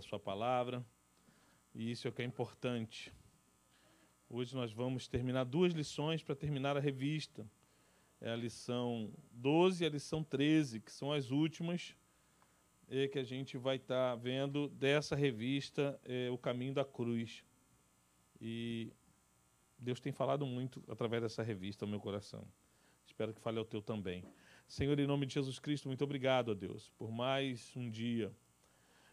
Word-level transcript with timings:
da 0.00 0.08
Sua 0.08 0.18
palavra, 0.18 0.84
e 1.74 1.90
isso 1.90 2.08
é 2.08 2.10
o 2.10 2.12
que 2.12 2.22
é 2.22 2.24
importante. 2.24 3.12
Hoje 4.30 4.54
nós 4.54 4.72
vamos 4.72 5.06
terminar 5.06 5.44
duas 5.44 5.74
lições 5.74 6.22
para 6.22 6.34
terminar 6.34 6.74
a 6.74 6.80
revista. 6.80 7.46
É 8.18 8.30
a 8.30 8.36
lição 8.36 9.12
12 9.32 9.84
e 9.84 9.86
a 9.86 9.90
lição 9.90 10.24
13, 10.24 10.80
que 10.80 10.90
são 10.90 11.12
as 11.12 11.30
últimas 11.30 11.94
é, 12.88 13.08
que 13.08 13.18
a 13.18 13.22
gente 13.22 13.58
vai 13.58 13.76
estar 13.76 14.12
tá 14.12 14.16
vendo 14.16 14.68
dessa 14.68 15.14
revista, 15.14 16.00
é, 16.04 16.30
O 16.30 16.38
Caminho 16.38 16.72
da 16.72 16.84
Cruz. 16.84 17.44
E 18.40 18.92
Deus 19.78 20.00
tem 20.00 20.12
falado 20.12 20.46
muito 20.46 20.82
através 20.88 21.22
dessa 21.22 21.42
revista 21.42 21.84
ao 21.84 21.90
meu 21.90 22.00
coração. 22.00 22.46
Espero 23.04 23.34
que 23.34 23.40
fale 23.40 23.58
ao 23.58 23.66
teu 23.66 23.82
também. 23.82 24.24
Senhor, 24.66 24.98
em 24.98 25.06
nome 25.06 25.26
de 25.26 25.34
Jesus 25.34 25.58
Cristo, 25.58 25.88
muito 25.88 26.02
obrigado, 26.04 26.52
a 26.52 26.54
Deus, 26.54 26.90
por 26.96 27.10
mais 27.10 27.70
um 27.76 27.90
dia 27.90 28.34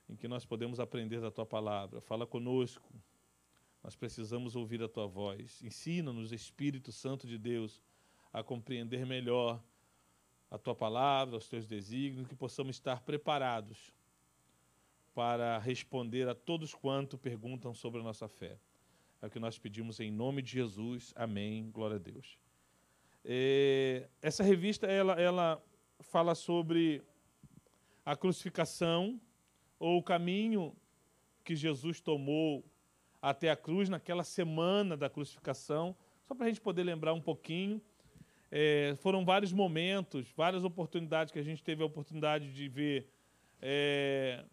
em 0.09 0.15
que 0.15 0.27
nós 0.27 0.45
podemos 0.45 0.79
aprender 0.79 1.19
da 1.19 1.29
tua 1.29 1.45
palavra. 1.45 1.99
Fala 1.99 2.25
conosco. 2.25 2.89
Nós 3.83 3.95
precisamos 3.95 4.55
ouvir 4.55 4.81
a 4.81 4.87
tua 4.87 5.07
voz. 5.07 5.61
Ensina-nos, 5.61 6.31
Espírito 6.31 6.91
Santo 6.91 7.27
de 7.27 7.37
Deus, 7.37 7.81
a 8.31 8.43
compreender 8.43 9.05
melhor 9.05 9.61
a 10.49 10.57
tua 10.57 10.75
palavra, 10.75 11.37
os 11.37 11.47
teus 11.47 11.67
desígnios, 11.67 12.27
que 12.27 12.35
possamos 12.35 12.77
estar 12.77 13.01
preparados 13.01 13.93
para 15.13 15.57
responder 15.57 16.27
a 16.27 16.35
todos 16.35 16.73
quanto 16.73 17.17
perguntam 17.17 17.73
sobre 17.73 17.99
a 17.99 18.03
nossa 18.03 18.27
fé. 18.27 18.57
É 19.21 19.27
o 19.27 19.29
que 19.29 19.39
nós 19.39 19.57
pedimos 19.57 19.99
em 19.99 20.11
nome 20.11 20.41
de 20.41 20.51
Jesus. 20.51 21.11
Amém. 21.15 21.69
Glória 21.71 21.95
a 21.95 21.99
Deus. 21.99 22.37
É, 23.25 24.07
essa 24.21 24.43
revista 24.43 24.87
ela, 24.87 25.13
ela 25.13 25.61
fala 25.99 26.35
sobre 26.35 27.01
a 28.05 28.15
crucificação 28.15 29.19
ou 29.79 29.97
o 29.97 30.03
caminho 30.03 30.75
que 31.43 31.55
Jesus 31.55 32.01
tomou 32.01 32.63
até 33.21 33.49
a 33.49 33.55
cruz 33.55 33.89
naquela 33.89 34.23
semana 34.23 34.95
da 34.95 35.09
crucificação, 35.09 35.95
só 36.25 36.35
para 36.35 36.45
a 36.45 36.49
gente 36.49 36.61
poder 36.61 36.83
lembrar 36.83 37.13
um 37.13 37.21
pouquinho. 37.21 37.81
É, 38.51 38.95
foram 38.97 39.25
vários 39.25 39.51
momentos, 39.51 40.31
várias 40.35 40.63
oportunidades 40.63 41.31
que 41.31 41.39
a 41.39 41.43
gente 41.43 41.63
teve 41.63 41.83
a 41.83 41.85
oportunidade 41.85 42.53
de 42.53 42.69
ver 42.69 43.09
é, 43.61 44.45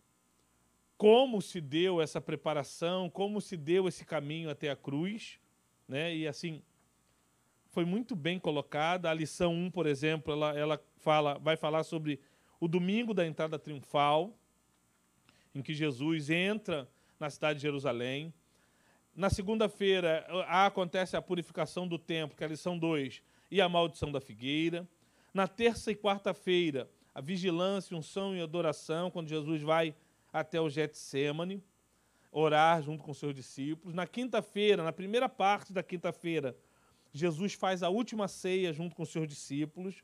como 0.96 1.40
se 1.40 1.60
deu 1.60 2.00
essa 2.00 2.20
preparação, 2.20 3.10
como 3.10 3.40
se 3.40 3.56
deu 3.56 3.86
esse 3.86 4.04
caminho 4.04 4.50
até 4.50 4.70
a 4.70 4.76
cruz, 4.76 5.38
né? 5.86 6.14
E 6.14 6.26
assim 6.26 6.62
foi 7.70 7.84
muito 7.84 8.14
bem 8.14 8.38
colocada. 8.38 9.10
A 9.10 9.14
lição 9.14 9.52
1, 9.52 9.70
por 9.70 9.86
exemplo, 9.86 10.32
ela, 10.32 10.56
ela 10.56 10.84
fala, 10.98 11.38
vai 11.38 11.56
falar 11.56 11.82
sobre 11.82 12.20
o 12.60 12.68
domingo 12.68 13.12
da 13.12 13.26
entrada 13.26 13.58
triunfal, 13.58 14.32
em 15.54 15.62
que 15.62 15.72
Jesus 15.72 16.30
entra 16.30 16.88
na 17.18 17.30
cidade 17.30 17.58
de 17.58 17.62
Jerusalém. 17.62 18.32
Na 19.14 19.30
segunda-feira 19.30 20.26
acontece 20.48 21.16
a 21.16 21.22
purificação 21.22 21.86
do 21.86 21.98
templo, 21.98 22.36
que 22.36 22.42
é 22.42 22.46
a 22.46 22.50
lição 22.50 22.76
2, 22.76 23.22
e 23.50 23.60
a 23.60 23.68
maldição 23.68 24.10
da 24.10 24.20
figueira. 24.20 24.86
Na 25.32 25.46
terça 25.46 25.92
e 25.92 25.94
quarta-feira, 25.96 26.90
a 27.14 27.20
vigilância, 27.20 27.96
unção 27.96 28.34
e 28.34 28.42
adoração, 28.42 29.10
quando 29.10 29.28
Jesus 29.28 29.62
vai 29.62 29.94
até 30.32 30.60
o 30.60 30.68
Getsemane, 30.68 31.62
orar 32.32 32.82
junto 32.82 33.04
com 33.04 33.14
seus 33.14 33.32
discípulos. 33.32 33.94
Na 33.94 34.06
quinta-feira, 34.06 34.82
na 34.82 34.92
primeira 34.92 35.28
parte 35.28 35.72
da 35.72 35.82
quinta-feira, 35.82 36.56
Jesus 37.12 37.54
faz 37.54 37.84
a 37.84 37.88
última 37.88 38.26
ceia 38.26 38.72
junto 38.72 38.96
com 38.96 39.04
seus 39.04 39.28
discípulos. 39.28 40.02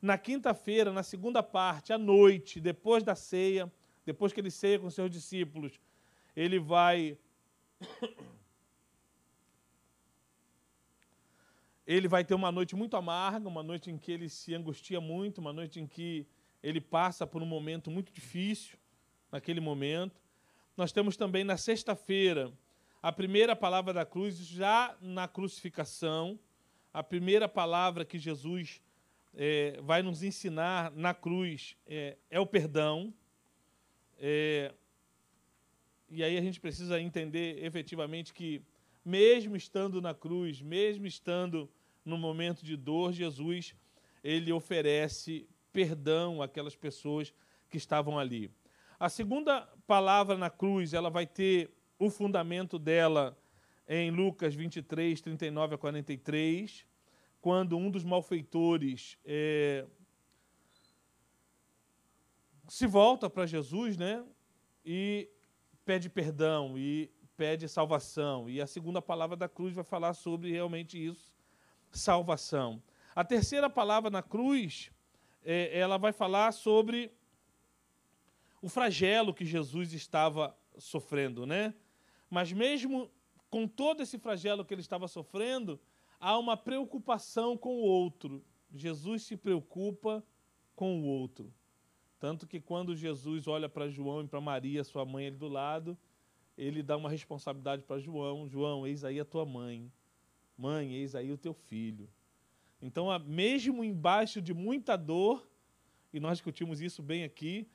Na 0.00 0.16
quinta-feira, 0.16 0.92
na 0.92 1.02
segunda 1.02 1.42
parte, 1.42 1.92
à 1.92 1.98
noite, 1.98 2.60
depois 2.60 3.02
da 3.02 3.16
ceia, 3.16 3.70
depois 4.04 4.32
que 4.32 4.40
ele 4.40 4.50
ceia 4.50 4.78
com 4.78 4.90
seus 4.90 5.10
discípulos, 5.10 5.80
ele 6.36 6.58
vai. 6.58 7.18
Ele 11.86 12.06
vai 12.06 12.24
ter 12.24 12.34
uma 12.34 12.52
noite 12.52 12.76
muito 12.76 12.96
amarga, 12.96 13.48
uma 13.48 13.64
noite 13.64 13.90
em 13.90 13.98
que 13.98 14.12
ele 14.12 14.28
se 14.28 14.54
angustia 14.54 15.00
muito, 15.00 15.38
uma 15.38 15.52
noite 15.52 15.80
em 15.80 15.88
que 15.88 16.24
ele 16.62 16.80
passa 16.80 17.26
por 17.26 17.42
um 17.42 17.46
momento 17.46 17.90
muito 17.90 18.12
difícil 18.12 18.78
naquele 19.32 19.60
momento. 19.60 20.22
Nós 20.76 20.92
temos 20.92 21.16
também 21.16 21.42
na 21.42 21.56
sexta-feira 21.56 22.52
a 23.02 23.10
primeira 23.10 23.56
palavra 23.56 23.92
da 23.92 24.04
cruz, 24.04 24.36
já 24.36 24.94
na 25.00 25.26
crucificação, 25.26 26.38
a 26.92 27.02
primeira 27.02 27.48
palavra 27.48 28.04
que 28.04 28.18
Jesus 28.18 28.80
é, 29.34 29.80
vai 29.82 30.02
nos 30.02 30.22
ensinar 30.22 30.90
na 30.92 31.14
cruz 31.14 31.76
é, 31.86 32.16
é 32.30 32.38
o 32.38 32.46
perdão. 32.46 33.12
É, 34.20 34.74
e 36.10 36.22
aí 36.22 36.36
a 36.36 36.42
gente 36.42 36.60
precisa 36.60 37.00
entender 37.00 37.64
efetivamente 37.64 38.34
que, 38.34 38.62
mesmo 39.02 39.56
estando 39.56 40.02
na 40.02 40.12
cruz, 40.12 40.60
mesmo 40.60 41.06
estando 41.06 41.70
no 42.04 42.18
momento 42.18 42.64
de 42.64 42.76
dor, 42.76 43.12
Jesus 43.12 43.74
ele 44.22 44.52
oferece 44.52 45.48
perdão 45.72 46.42
àquelas 46.42 46.76
pessoas 46.76 47.32
que 47.70 47.78
estavam 47.78 48.18
ali. 48.18 48.50
A 48.98 49.08
segunda 49.08 49.62
palavra 49.86 50.36
na 50.36 50.50
cruz, 50.50 50.92
ela 50.92 51.08
vai 51.08 51.26
ter 51.26 51.70
o 51.98 52.10
fundamento 52.10 52.78
dela 52.78 53.38
em 53.88 54.10
Lucas 54.10 54.54
23, 54.54 55.20
39 55.20 55.74
a 55.76 55.78
43, 55.78 56.84
quando 57.40 57.78
um 57.78 57.90
dos 57.90 58.04
malfeitores 58.04 59.16
é, 59.24 59.86
se 62.70 62.86
volta 62.86 63.28
para 63.28 63.46
Jesus, 63.46 63.96
né? 63.96 64.24
E 64.84 65.28
pede 65.84 66.08
perdão 66.08 66.78
e 66.78 67.10
pede 67.36 67.68
salvação. 67.68 68.48
E 68.48 68.60
a 68.60 68.66
segunda 68.66 69.02
palavra 69.02 69.36
da 69.36 69.48
cruz 69.48 69.74
vai 69.74 69.82
falar 69.82 70.14
sobre 70.14 70.52
realmente 70.52 70.96
isso, 70.96 71.34
salvação. 71.90 72.80
A 73.12 73.24
terceira 73.24 73.68
palavra 73.68 74.08
na 74.08 74.22
cruz, 74.22 74.92
é, 75.42 75.76
ela 75.76 75.98
vai 75.98 76.12
falar 76.12 76.52
sobre 76.52 77.12
o 78.62 78.68
flagelo 78.68 79.34
que 79.34 79.44
Jesus 79.44 79.92
estava 79.92 80.56
sofrendo, 80.78 81.44
né? 81.44 81.74
Mas 82.30 82.52
mesmo 82.52 83.10
com 83.50 83.66
todo 83.66 84.00
esse 84.00 84.16
flagelo 84.16 84.64
que 84.64 84.72
ele 84.72 84.80
estava 84.80 85.08
sofrendo, 85.08 85.80
há 86.20 86.38
uma 86.38 86.56
preocupação 86.56 87.56
com 87.56 87.80
o 87.80 87.82
outro. 87.82 88.44
Jesus 88.72 89.24
se 89.24 89.36
preocupa 89.36 90.24
com 90.76 91.00
o 91.00 91.04
outro. 91.04 91.52
Tanto 92.20 92.46
que 92.46 92.60
quando 92.60 92.94
Jesus 92.94 93.48
olha 93.48 93.66
para 93.66 93.88
João 93.88 94.22
e 94.22 94.28
para 94.28 94.42
Maria, 94.42 94.84
sua 94.84 95.06
mãe 95.06 95.26
ali 95.26 95.36
do 95.36 95.48
lado, 95.48 95.96
ele 96.56 96.82
dá 96.82 96.94
uma 96.94 97.08
responsabilidade 97.08 97.82
para 97.82 97.98
João: 97.98 98.46
João, 98.46 98.86
eis 98.86 99.02
aí 99.02 99.18
a 99.18 99.24
tua 99.24 99.46
mãe. 99.46 99.90
Mãe, 100.56 100.92
eis 100.92 101.14
aí 101.14 101.32
o 101.32 101.38
teu 101.38 101.54
filho. 101.54 102.06
Então, 102.82 103.06
mesmo 103.20 103.82
embaixo 103.82 104.42
de 104.42 104.52
muita 104.52 104.96
dor, 104.96 105.50
e 106.12 106.20
nós 106.20 106.38
discutimos 106.38 106.82
isso 106.82 107.02
bem 107.02 107.24
aqui, 107.24 107.66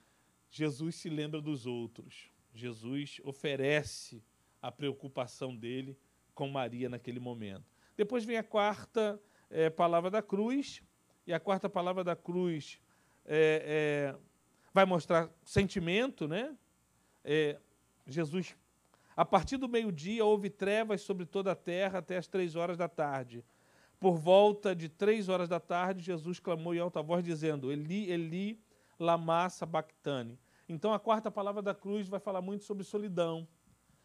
Jesus 0.52 0.94
se 0.94 1.10
lembra 1.10 1.42
dos 1.42 1.66
outros. 1.66 2.30
Jesus 2.54 3.20
oferece 3.24 4.24
a 4.62 4.72
preocupação 4.72 5.56
dele 5.56 5.98
com 6.36 6.48
Maria 6.48 6.88
naquele 6.88 7.20
momento. 7.20 7.66
Depois 7.98 8.24
vem 8.24 8.38
a 8.38 8.44
quarta 8.44 9.20
é, 9.50 9.72
palavra 9.72 10.12
da 10.12 10.22
cruz, 10.22 10.84
e 11.26 11.34
a 11.34 11.40
quarta 11.40 11.68
palavra 11.68 12.04
da 12.04 12.16
cruz 12.16 12.80
é, 13.26 14.14
é, 14.16 14.20
vai 14.76 14.84
mostrar 14.84 15.30
sentimento, 15.46 16.28
né? 16.28 16.54
É, 17.24 17.58
Jesus, 18.06 18.58
a 19.16 19.24
partir 19.24 19.56
do 19.56 19.70
meio-dia, 19.70 20.26
houve 20.26 20.50
trevas 20.50 21.00
sobre 21.00 21.26
toda 21.26 21.54
a 21.54 21.56
terra 21.56 22.00
até 22.00 22.18
as 22.18 22.28
três 22.28 22.58
horas 22.58 22.78
da 22.78 22.90
tarde. 22.90 23.42
Por 24.02 24.18
volta 24.18 24.76
de 24.76 24.90
três 24.90 25.30
horas 25.30 25.48
da 25.48 25.62
tarde, 25.62 26.04
Jesus 26.04 26.42
clamou 26.42 26.76
em 26.76 26.80
alta 26.80 27.02
voz, 27.02 27.24
dizendo: 27.24 27.72
Eli, 27.72 28.12
Eli, 28.12 28.62
lama 29.00 29.48
sabachthani. 29.48 30.38
Então, 30.68 30.94
a 30.94 31.00
quarta 31.00 31.32
palavra 31.32 31.62
da 31.62 31.74
cruz 31.74 32.10
vai 32.10 32.20
falar 32.20 32.42
muito 32.42 32.66
sobre 32.66 32.84
solidão, 32.84 33.48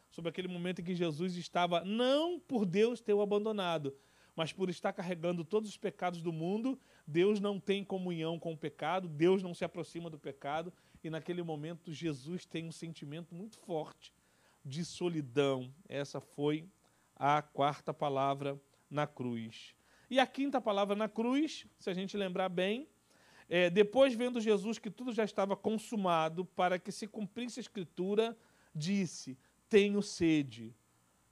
sobre 0.08 0.28
aquele 0.28 0.46
momento 0.46 0.82
em 0.82 0.84
que 0.84 0.94
Jesus 0.94 1.34
estava, 1.34 1.81
não 1.84 2.38
por 2.38 2.64
Deus 2.64 3.00
ter 3.00 3.12
o 3.12 3.22
abandonado, 3.22 3.93
mas 4.37 4.52
por 4.52 4.70
estar 4.70 4.93
carregando 4.93 5.44
todos 5.44 5.69
os 5.69 5.76
pecados 5.76 6.22
do 6.22 6.32
mundo, 6.32 6.78
Deus 7.11 7.41
não 7.41 7.59
tem 7.59 7.85
comunhão 7.85 8.39
com 8.39 8.53
o 8.53 8.57
pecado, 8.57 9.09
Deus 9.09 9.43
não 9.43 9.53
se 9.53 9.65
aproxima 9.65 10.09
do 10.09 10.19
pecado, 10.19 10.73
e 11.03 11.11
naquele 11.11 11.43
momento 11.43 11.93
Jesus 11.93 12.47
tem 12.47 12.69
um 12.69 12.73
sentimento 12.73 13.35
muito 13.35 13.59
forte 13.59 14.15
de 14.65 14.85
solidão. 14.85 15.75
Essa 15.89 16.21
foi 16.21 16.69
a 17.17 17.43
quarta 17.43 17.93
palavra 17.93 18.61
na 18.89 19.09
cruz. 19.09 19.75
E 20.09 20.21
a 20.21 20.27
quinta 20.27 20.61
palavra 20.61 20.95
na 20.95 21.09
cruz, 21.09 21.67
se 21.81 21.91
a 21.91 21.95
gente 21.95 22.17
lembrar 22.17 22.49
bem, 22.49 22.89
é, 23.49 23.69
depois 23.69 24.15
vendo 24.15 24.41
Jesus 24.41 24.79
que 24.79 24.91
tudo 24.91 25.13
já 25.13 25.25
estava 25.25 25.56
consumado 25.56 26.45
para 26.45 26.79
que 26.79 26.93
se 26.93 27.09
cumprisse 27.09 27.59
a 27.59 27.63
escritura, 27.63 28.39
disse: 28.73 29.37
Tenho 29.69 30.01
sede. 30.01 30.73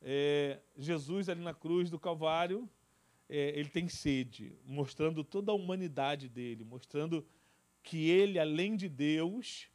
É, 0.03 0.59
Jesus 0.77 1.29
ali 1.29 1.41
na 1.41 1.55
cruz 1.55 1.89
do 1.89 2.01
Calvário 2.01 2.69
é, 3.29 3.59
ele 3.59 3.69
tem 3.69 3.89
sede, 3.89 4.59
mostrando 4.65 5.23
toda 5.23 5.53
a 5.53 5.55
humanidade 5.55 6.29
dele, 6.29 6.65
mostrando 6.65 7.27
que 7.83 8.09
ele, 8.09 8.39
além 8.39 8.77
de 8.77 8.89
Deus, 8.89 9.71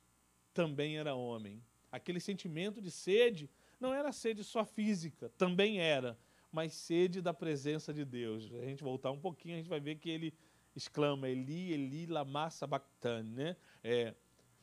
também 0.53 0.97
era 0.97 1.15
homem. 1.15 1.63
aquele 1.91 2.19
sentimento 2.19 2.81
de 2.81 2.89
sede, 2.89 3.49
não 3.79 3.93
era 3.93 4.11
sede 4.11 4.43
só 4.43 4.65
física, 4.65 5.29
também 5.37 5.79
era, 5.79 6.17
mas 6.51 6.73
sede 6.73 7.21
da 7.21 7.33
presença 7.33 7.93
de 7.93 8.03
Deus. 8.03 8.51
A 8.61 8.65
gente 8.65 8.83
voltar 8.83 9.11
um 9.11 9.19
pouquinho, 9.19 9.55
a 9.55 9.57
gente 9.57 9.69
vai 9.69 9.79
ver 9.79 9.95
que 9.95 10.09
ele 10.09 10.33
exclama, 10.75 11.29
Eli, 11.29 11.71
Eli, 11.71 12.07
lama 12.07 12.49
sabachthani, 12.49 13.29
né? 13.29 13.55
É, 13.83 14.15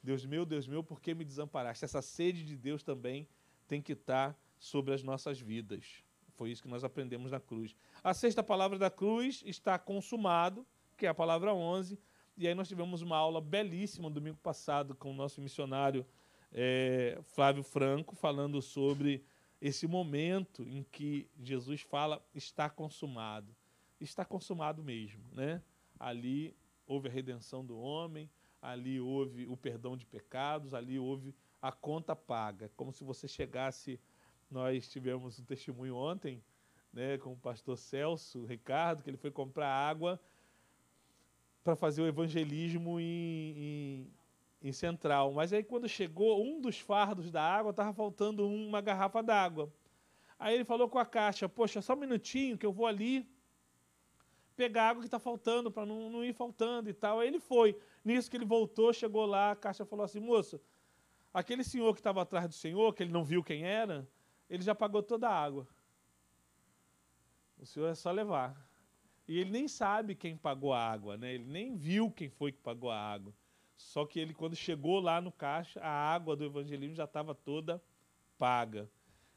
Deus 0.03 0.25
meu, 0.25 0.45
Deus 0.45 0.67
meu, 0.67 0.83
por 0.83 1.01
que 1.01 1.15
me 1.15 1.25
desamparaste? 1.25 1.85
Essa 1.85 2.03
sede 2.03 2.45
de 2.45 2.57
Deus 2.57 2.83
também 2.83 3.29
tem 3.69 3.81
que 3.81 3.93
estar 3.93 4.37
sobre 4.59 4.93
as 4.95 5.03
nossas 5.03 5.41
vidas. 5.41 6.03
Foi 6.41 6.51
isso 6.51 6.63
que 6.63 6.69
nós 6.71 6.83
aprendemos 6.83 7.33
na 7.33 7.39
cruz. 7.39 7.77
A 8.03 8.15
sexta 8.15 8.43
palavra 8.43 8.79
da 8.79 8.89
cruz 8.89 9.43
está 9.45 9.79
consumado, 9.79 10.67
que 10.97 11.05
é 11.05 11.09
a 11.11 11.15
palavra 11.15 11.53
11. 11.53 11.99
E 12.35 12.49
aí 12.49 12.55
nós 12.55 12.67
tivemos 12.67 13.03
uma 13.03 13.19
aula 13.19 13.43
belíssima 13.43 14.09
no 14.09 14.15
domingo 14.15 14.39
passado 14.39 14.95
com 14.95 15.11
o 15.11 15.15
nosso 15.15 15.39
missionário 15.43 16.07
é, 16.51 17.21
Flávio 17.25 17.63
Franco, 17.63 18.17
falando 18.17 18.63
sobre 18.63 19.23
esse 19.61 19.87
momento 19.87 20.67
em 20.67 20.83
que 20.83 21.29
Jesus 21.43 21.83
fala 21.83 22.27
está 22.35 22.71
consumado. 22.71 23.55
Está 24.01 24.25
consumado 24.25 24.83
mesmo, 24.83 25.23
né? 25.35 25.63
Ali 25.99 26.57
houve 26.87 27.07
a 27.07 27.13
redenção 27.13 27.63
do 27.63 27.79
homem, 27.79 28.31
ali 28.63 28.99
houve 28.99 29.45
o 29.45 29.59
perdão 29.59 29.95
de 29.95 30.07
pecados, 30.07 30.73
ali 30.73 30.99
houve 30.99 31.35
a 31.61 31.71
conta 31.71 32.17
paga. 32.17 32.71
Como 32.79 32.95
se 32.95 33.05
você 33.05 33.29
chegasse, 33.29 34.01
nós 34.51 34.89
tivemos 34.89 35.39
um 35.39 35.45
testemunho 35.45 35.97
ontem, 35.97 36.43
né, 36.93 37.17
com 37.19 37.33
o 37.33 37.37
pastor 37.37 37.79
Celso 37.79 38.45
Ricardo, 38.45 39.03
que 39.03 39.09
ele 39.11 39.17
foi 39.17 39.31
comprar 39.31 39.69
água 39.69 40.21
para 41.63 41.77
fazer 41.77 42.03
o 42.03 42.07
evangelismo 42.07 42.99
em, 42.99 43.55
em, 43.57 44.69
em, 44.69 44.73
Central. 44.73 45.33
Mas 45.33 45.53
aí, 45.53 45.63
quando 45.63 45.89
chegou, 45.89 46.43
um 46.43 46.61
dos 46.61 46.81
fardos 46.81 47.31
da 47.31 47.43
água 47.43 47.71
estava 47.71 47.93
faltando 47.93 48.47
uma 48.49 48.81
garrafa 48.81 49.23
d'água. 49.23 49.73
Aí 50.39 50.55
ele 50.55 50.65
falou 50.65 50.89
com 50.89 50.99
a 50.99 51.07
caixa: 51.07 51.49
Poxa, 51.49 51.81
só 51.81 51.95
um 51.95 51.99
minutinho 51.99 52.59
que 52.59 52.67
eu 52.67 52.73
vou 52.73 52.87
ali 52.87 53.29
pegar 54.57 54.89
água 54.89 55.03
que 55.03 55.07
está 55.07 55.19
faltando, 55.19 55.71
para 55.71 55.87
não, 55.87 56.11
não 56.11 56.25
ir 56.25 56.35
faltando 56.35 56.91
e 56.91 56.95
tal. 56.95 57.21
Aí 57.21 57.29
ele 57.29 57.39
foi. 57.39 57.79
Nisso 58.05 58.31
que 58.31 58.37
ele 58.37 58.45
voltou, 58.45 58.93
chegou 58.93 59.27
lá, 59.27 59.53
a 59.53 59.57
caixa 59.57 59.85
falou 59.85 60.05
assim: 60.05 60.19
Moço, 60.19 60.61
aquele 61.33 61.63
senhor 61.63 61.93
que 61.93 62.01
estava 62.01 62.23
atrás 62.23 62.49
do 62.49 62.55
senhor, 62.55 62.95
que 62.95 63.03
ele 63.03 63.13
não 63.13 63.23
viu 63.23 63.45
quem 63.45 63.65
era, 63.65 64.09
ele 64.51 64.63
já 64.65 64.75
pagou 64.75 65.03
toda 65.03 65.29
a 65.29 65.35
água. 65.35 65.67
O 67.57 67.65
senhor 67.65 67.87
é 67.87 67.95
só 67.95 68.11
levar. 68.11 68.69
E 69.29 69.39
ele 69.39 69.51
nem 69.51 69.69
sabe 69.69 70.17
quem 70.17 70.37
pagou 70.37 70.73
a 70.73 70.85
água, 70.85 71.17
né? 71.17 71.35
Ele 71.35 71.45
nem 71.45 71.77
viu 71.77 72.11
quem 72.11 72.29
foi 72.29 72.51
que 72.51 72.59
pagou 72.59 72.91
a 72.91 72.99
água. 72.99 73.33
Só 73.77 74.05
que 74.05 74.19
ele, 74.19 74.35
quando 74.35 74.57
chegou 74.57 74.99
lá 74.99 75.21
no 75.21 75.31
caixa, 75.31 75.81
a 75.81 75.89
água 75.89 76.35
do 76.35 76.45
evangelismo 76.45 76.97
já 76.97 77.05
estava 77.05 77.33
toda 77.33 77.81
paga. 78.37 78.91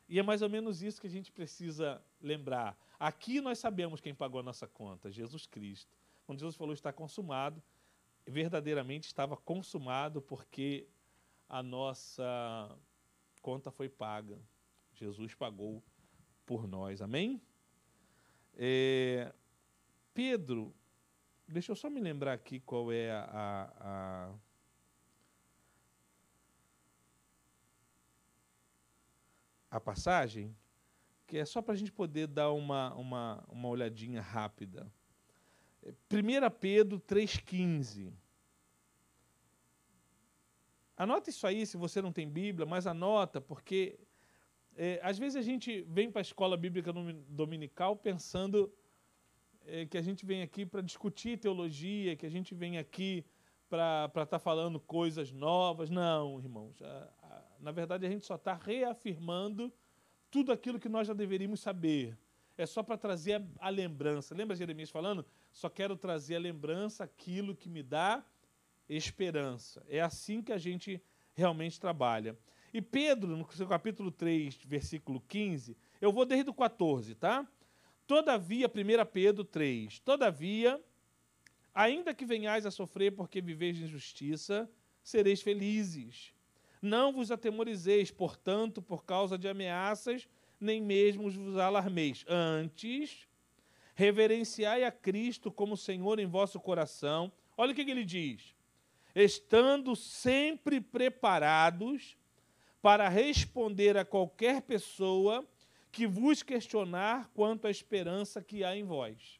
E 0.09 0.17
é 0.17 0.23
mais 0.23 0.41
ou 0.41 0.49
menos 0.49 0.81
isso 0.81 0.99
que 0.99 1.07
a 1.07 1.09
gente 1.09 1.31
precisa 1.31 2.03
lembrar. 2.19 2.75
Aqui 2.99 3.39
nós 3.39 3.59
sabemos 3.59 4.01
quem 4.01 4.15
pagou 4.15 4.39
a 4.39 4.43
nossa 4.43 4.67
conta, 4.67 5.11
Jesus 5.11 5.45
Cristo. 5.45 5.95
Quando 6.25 6.39
Jesus 6.39 6.55
falou 6.55 6.73
está 6.73 6.91
consumado, 6.91 7.61
verdadeiramente 8.25 9.05
estava 9.05 9.37
consumado 9.37 10.21
porque 10.21 10.87
a 11.47 11.61
nossa 11.61 12.75
conta 13.41 13.69
foi 13.69 13.89
paga. 13.89 14.39
Jesus 14.95 15.33
pagou 15.33 15.83
por 16.45 16.67
nós. 16.67 17.01
Amém? 17.01 17.41
É, 18.55 19.33
Pedro, 20.13 20.73
deixa 21.47 21.71
eu 21.71 21.75
só 21.75 21.89
me 21.89 21.99
lembrar 21.99 22.33
aqui 22.33 22.59
qual 22.59 22.91
é 22.91 23.11
a, 23.11 23.73
a, 23.79 24.33
a 29.71 29.79
passagem, 29.79 30.55
que 31.25 31.37
é 31.37 31.45
só 31.45 31.61
para 31.61 31.73
a 31.73 31.77
gente 31.77 31.91
poder 31.91 32.27
dar 32.27 32.51
uma, 32.51 32.93
uma, 32.93 33.43
uma 33.49 33.69
olhadinha 33.69 34.21
rápida. 34.21 34.91
1 36.11 36.45
é, 36.45 36.49
Pedro 36.49 36.99
3,15. 36.99 38.13
Anota 40.95 41.29
isso 41.29 41.45
aí 41.47 41.65
se 41.65 41.75
você 41.75 42.01
não 42.01 42.13
tem 42.13 42.29
Bíblia, 42.29 42.65
mas 42.67 42.85
anota, 42.85 43.41
porque 43.41 43.99
é, 44.75 44.99
às 45.03 45.17
vezes 45.17 45.35
a 45.35 45.41
gente 45.41 45.81
vem 45.81 46.11
para 46.11 46.21
a 46.21 46.23
escola 46.23 46.57
bíblica 46.57 46.91
dominical 47.29 47.95
pensando 47.95 48.71
é, 49.65 49.85
que 49.85 49.97
a 49.97 50.01
gente 50.01 50.25
vem 50.25 50.41
aqui 50.41 50.65
para 50.65 50.81
discutir 50.81 51.37
teologia, 51.37 52.15
que 52.15 52.25
a 52.25 52.29
gente 52.29 52.53
vem 52.53 52.77
aqui 52.77 53.25
para 53.69 54.05
estar 54.05 54.25
tá 54.25 54.39
falando 54.39 54.79
coisas 54.79 55.31
novas. 55.31 55.89
Não, 55.89 56.39
irmãos. 56.39 56.81
A, 56.81 57.09
a, 57.23 57.41
na 57.59 57.71
verdade, 57.71 58.05
a 58.05 58.09
gente 58.09 58.25
só 58.25 58.35
está 58.35 58.53
reafirmando 58.53 59.71
tudo 60.29 60.51
aquilo 60.51 60.79
que 60.79 60.89
nós 60.89 61.07
já 61.07 61.13
deveríamos 61.13 61.59
saber. 61.59 62.17
É 62.57 62.65
só 62.65 62.83
para 62.83 62.97
trazer 62.97 63.35
a, 63.35 63.67
a, 63.67 63.69
lembrança. 63.69 64.35
Lembra 64.35 64.55
Jeremias 64.55 64.89
falando? 64.89 65.25
Só 65.51 65.69
quero 65.69 65.95
trazer 65.95 66.35
a 66.35 66.39
lembrança 66.39 67.03
aquilo 67.03 67.55
que 67.55 67.69
me 67.69 67.81
dá 67.81 68.23
esperança. 68.87 69.83
É 69.87 70.01
assim 70.01 70.41
que 70.41 70.51
a 70.51 70.57
gente 70.57 71.01
realmente 71.33 71.79
trabalha. 71.79 72.37
E 72.73 72.81
Pedro, 72.81 73.37
no 73.37 73.47
seu 73.51 73.67
capítulo 73.67 74.09
3, 74.09 74.55
versículo 74.65 75.21
15, 75.27 75.77
eu 76.01 76.11
vou 76.11 76.25
desde 76.25 76.49
o 76.49 76.53
14, 76.53 77.13
tá? 77.13 77.47
Todavia, 78.07 78.67
1 78.67 79.05
Pedro 79.11 79.43
3, 79.43 79.99
todavia, 79.99 80.83
ainda 81.71 82.15
que 82.15 82.25
venhais 82.25 82.65
a 82.65 82.71
sofrer 82.71 83.11
porque 83.11 83.41
viveis 83.41 83.79
em 83.79 83.85
justiça, 83.85 84.67
sereis 85.03 85.39
felizes. 85.43 86.33
Não 86.81 87.13
vos 87.13 87.29
atemorizeis, 87.29 88.09
portanto, 88.09 88.81
por 88.81 89.05
causa 89.05 89.37
de 89.37 89.47
ameaças, 89.47 90.27
nem 90.59 90.81
mesmo 90.81 91.29
vos 91.29 91.57
alarmeis. 91.57 92.25
Antes, 92.27 93.27
reverenciai 93.93 94.83
a 94.83 94.91
Cristo 94.91 95.51
como 95.51 95.77
Senhor 95.77 96.19
em 96.19 96.25
vosso 96.25 96.59
coração. 96.59 97.31
Olha 97.55 97.71
o 97.71 97.75
que 97.75 97.81
ele 97.81 98.03
diz: 98.03 98.55
estando 99.15 99.95
sempre 99.95 100.81
preparados 100.81 102.17
para 102.83 103.07
responder 103.07 103.95
a 103.95 104.03
qualquer 104.03 104.61
pessoa 104.61 105.47
que 105.89 106.05
vos 106.05 106.43
questionar 106.43 107.29
quanto 107.33 107.65
à 107.65 107.71
esperança 107.71 108.43
que 108.43 108.61
há 108.61 108.75
em 108.75 108.83
vós. 108.83 109.39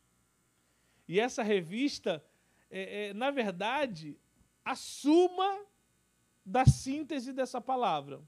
E 1.10 1.20
essa 1.20 1.44
revista, 1.44 2.24
é, 2.72 3.10
é, 3.10 3.14
na 3.14 3.32
verdade, 3.32 4.18
a 4.64 4.76
suma 4.76 5.60
da 6.46 6.66
síntese 6.66 7.34
dessa 7.34 7.60
palavra. 7.60 8.22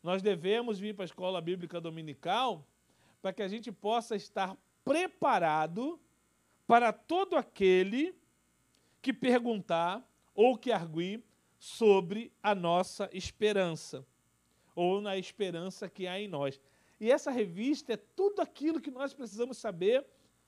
Nós 0.00 0.22
devemos 0.22 0.78
vir 0.78 0.94
para 0.94 1.02
a 1.02 1.06
escola 1.06 1.40
bíblica 1.40 1.80
dominical 1.80 2.64
para 3.20 3.32
que 3.32 3.42
a 3.42 3.48
gente 3.48 3.72
possa 3.72 4.14
estar 4.14 4.56
preparado 4.84 5.98
para 6.68 6.92
todo 6.92 7.34
aquele 7.34 8.14
que 9.02 9.12
perguntar 9.12 10.08
ou 10.36 10.56
que 10.56 10.70
arguir 10.70 11.20
sobre 11.58 12.32
a 12.40 12.54
nossa 12.54 13.10
esperança, 13.12 14.06
ou 14.74 15.00
na 15.00 15.16
esperança 15.16 15.88
que 15.88 16.06
há 16.06 16.20
em 16.20 16.28
nós. 16.28 16.60
E 17.00 17.10
essa 17.10 17.30
revista 17.30 17.94
é 17.94 17.96
tudo 17.96 18.40
aquilo 18.42 18.80
que 18.80 18.90
nós 18.90 19.14
precisamos 19.14 19.58
saber 19.58 20.04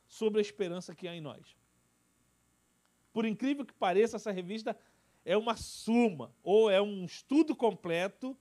sobre 0.06 0.38
a 0.38 0.42
esperança 0.42 0.94
que 0.94 1.08
há 1.08 1.14
em 1.14 1.20
nós. 1.20 1.56
Por 3.12 3.24
incrível 3.24 3.64
que 3.64 3.74
pareça, 3.74 4.16
essa 4.16 4.30
revista 4.30 4.76
é 5.24 5.36
uma 5.36 5.56
suma, 5.56 6.34
ou 6.42 6.70
é 6.70 6.80
um 6.80 7.04
estudo 7.04 7.54
completo 7.54 8.36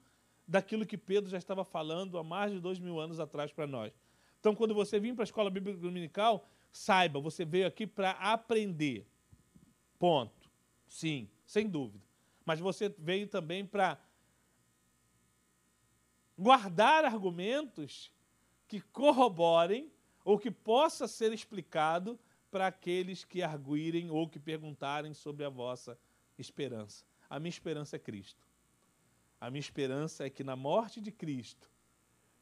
daquilo 0.48 0.86
que 0.86 0.98
Pedro 0.98 1.30
já 1.30 1.38
estava 1.38 1.64
falando 1.64 2.18
há 2.18 2.24
mais 2.24 2.52
de 2.52 2.60
dois 2.60 2.80
mil 2.80 3.00
anos 3.00 3.20
atrás 3.20 3.52
para 3.52 3.68
nós. 3.68 3.94
Então, 4.40 4.56
quando 4.56 4.74
você 4.74 5.00
vir 5.00 5.14
para 5.14 5.24
a 5.24 5.26
escola 5.26 5.50
bíblica 5.50 5.80
dominical, 5.80 6.48
saiba, 6.72 7.20
você 7.20 7.46
veio 7.46 7.68
aqui 7.68 7.86
para 7.86 8.12
aprender. 8.12 9.06
Ponto. 10.00 10.50
Sim, 10.88 11.30
sem 11.46 11.70
dúvida. 11.70 12.04
Mas 12.46 12.60
você 12.60 12.90
veio 12.98 13.28
também 13.28 13.66
para 13.66 13.98
guardar 16.42 17.06
argumentos 17.06 18.12
que 18.68 18.82
corroborem 18.82 19.92
ou 20.26 20.40
que 20.40 20.50
possa 20.50 21.08
ser 21.08 21.32
explicado 21.32 22.20
para 22.50 22.66
aqueles 22.66 23.24
que 23.24 23.44
arguirem 23.44 24.10
ou 24.10 24.28
que 24.28 24.40
perguntarem 24.40 25.14
sobre 25.14 25.46
a 25.46 25.50
vossa 25.50 25.98
esperança. 26.40 27.06
A 27.30 27.40
minha 27.40 27.50
esperança 27.50 27.96
é 27.96 28.00
Cristo. 28.00 28.44
A 29.40 29.52
minha 29.52 29.60
esperança 29.60 30.26
é 30.26 30.30
que 30.32 30.44
na 30.44 30.56
morte 30.56 31.00
de 31.00 31.12
Cristo, 31.12 31.70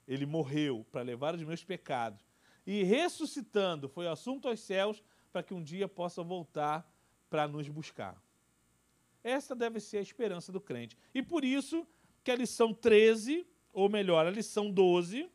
ele 0.08 0.26
morreu 0.26 0.86
para 0.92 1.02
levar 1.02 1.36
os 1.36 1.44
meus 1.44 1.64
pecados 1.64 2.26
e 2.66 2.84
ressuscitando 2.84 3.90
foi 3.90 4.08
assunto 4.08 4.48
aos 4.48 4.62
céus 4.62 5.04
para 5.32 5.44
que 5.44 5.54
um 5.54 5.62
dia 5.62 5.90
possa 5.90 6.24
voltar 6.24 6.90
para 7.30 7.48
nos 7.50 7.68
buscar. 7.68 8.22
Essa 9.22 9.54
deve 9.54 9.82
ser 9.82 9.98
a 9.98 10.02
esperança 10.02 10.54
do 10.54 10.62
crente. 10.62 10.98
E 11.14 11.22
por 11.22 11.44
isso 11.44 11.86
que 12.24 12.32
a 12.32 12.36
lição 12.36 12.74
13 12.74 13.46
ou 13.74 13.90
melhor, 13.90 14.26
a 14.26 14.32
lição 14.32 14.72
12, 14.72 15.30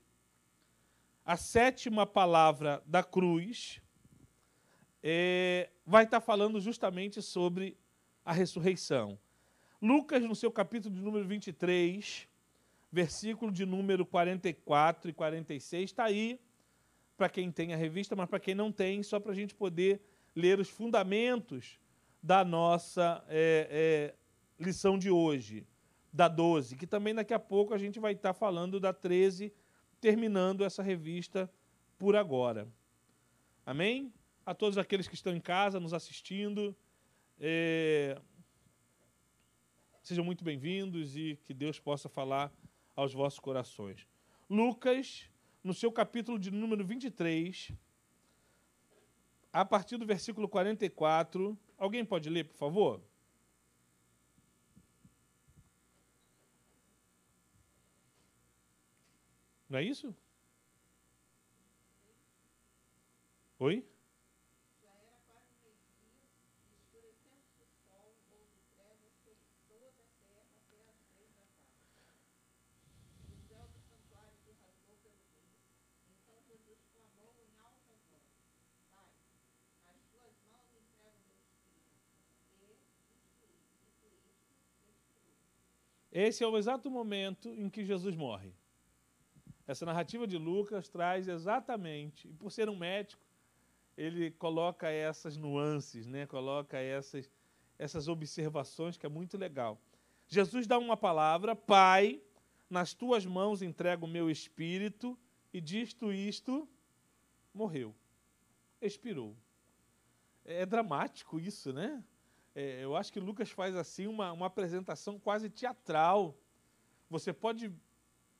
a 1.25 1.37
sétima 1.37 2.07
palavra 2.07 2.83
da 2.87 3.03
cruz, 3.03 3.81
é, 5.03 5.71
vai 5.87 6.05
estar 6.05 6.21
falando 6.21 6.61
justamente 6.61 7.21
sobre 7.23 7.77
a 8.25 8.33
ressurreição. 8.33 9.19
Lucas, 9.81 10.23
no 10.23 10.35
seu 10.35 10.51
capítulo 10.51 10.95
de 10.95 11.03
número 11.03 11.27
23, 11.27 12.27
versículo 12.91 13.53
de 13.53 13.67
número 13.67 14.07
44 14.07 15.11
e 15.11 15.13
46, 15.13 15.91
está 15.91 16.05
aí 16.05 16.41
para 17.17 17.29
quem 17.29 17.51
tem 17.51 17.75
a 17.75 17.77
revista, 17.77 18.17
mas 18.17 18.29
para 18.29 18.41
quem 18.41 18.55
não 18.55 18.73
tem, 18.73 19.03
só 19.03 19.21
para 19.21 19.33
a 19.33 19.35
gente 19.35 19.55
poder 19.55 20.01
ler 20.35 20.59
os 20.59 20.69
fundamentos 20.69 21.79
da 22.23 22.45
nossa 22.45 23.23
é, 23.29 24.15
é, 24.59 24.65
lição 24.65 24.99
de 24.99 25.11
hoje, 25.11 25.67
da 26.15 26.29
12, 26.29 26.77
que 26.77 26.87
também 26.87 27.13
daqui 27.13 27.35
a 27.35 27.41
pouco 27.41 27.75
a 27.75 27.79
gente 27.79 27.99
vai 27.99 28.13
estar 28.13 28.33
falando 28.33 28.79
da 28.79 28.93
13, 28.93 29.53
terminando 30.01 30.65
essa 30.65 30.81
revista 30.81 31.51
por 31.99 32.15
agora. 32.15 32.69
Amém? 33.67 34.15
A 34.47 34.55
todos 34.55 34.79
aqueles 34.79 35.09
que 35.09 35.17
estão 35.17 35.35
em 35.35 35.41
casa 35.41 35.81
nos 35.81 35.93
assistindo, 35.93 36.77
é, 37.41 38.17
sejam 40.05 40.25
muito 40.25 40.45
bem-vindos 40.45 41.17
e 41.17 41.37
que 41.43 41.53
Deus 41.53 41.81
possa 41.81 42.09
falar 42.09 42.53
aos 42.95 43.13
vossos 43.13 43.41
corações. 43.41 44.07
Lucas 44.49 45.29
no 45.65 45.75
seu 45.75 45.91
capítulo 45.91 46.39
de 46.39 46.53
número 46.53 46.85
23, 46.85 47.73
a 49.53 49.65
partir 49.65 49.97
do 49.97 50.07
versículo 50.07 50.49
44. 50.49 51.59
Alguém 51.77 52.05
pode 52.05 52.31
ler, 52.31 52.45
por 52.45 52.57
favor? 52.57 53.03
Não 59.75 59.81
é 59.81 59.83
isso? 59.83 60.15
Oi? 63.59 63.85
Esse 86.13 86.45
é 86.45 86.47
o 86.47 86.57
exato 86.57 86.89
momento 86.89 87.53
em 87.57 87.69
que 87.69 87.85
Jesus 87.85 88.15
morre. 88.15 88.55
Essa 89.67 89.87
narrativa 89.87 90.27
de 90.27 90.37
Lucas 90.37 90.89
traz 90.89 91.27
exatamente, 91.27 92.29
e 92.29 92.33
por 92.35 92.51
ser 92.51 92.69
um 92.69 92.77
médico, 92.77 93.23
ele 93.97 94.31
coloca 94.33 94.89
essas 94.91 95.37
nuances, 95.37 96.07
né? 96.07 96.27
coloca 96.27 96.79
essas, 96.79 97.31
essas 97.79 98.09
observações 98.09 98.97
que 98.97 99.07
é 99.07 99.09
muito 99.09 99.39
legal. 99.39 99.81
Jesus 100.27 100.67
dá 100.67 100.79
uma 100.79 100.97
palavra, 100.97 101.55
Pai, 101.57 102.21
nas 102.69 102.93
tuas 102.93 103.25
mãos 103.25 103.63
entrego 103.63 104.05
o 104.05 104.09
meu 104.09 104.31
espírito, 104.31 105.19
e 105.53 105.61
disto 105.61 106.13
isto, 106.13 106.69
morreu, 107.55 107.95
expirou. 108.83 109.37
É 110.45 110.67
dramático 110.67 111.39
isso, 111.39 111.73
né? 111.73 112.03
É, 112.55 112.85
eu 112.85 112.97
acho 112.97 113.13
que 113.13 113.21
Lucas 113.21 113.51
faz 113.51 113.75
assim 113.75 114.07
uma, 114.07 114.33
uma 114.33 114.47
apresentação 114.47 115.19
quase 115.19 115.49
teatral. 115.49 116.37
Você 117.09 117.33
pode 117.33 117.73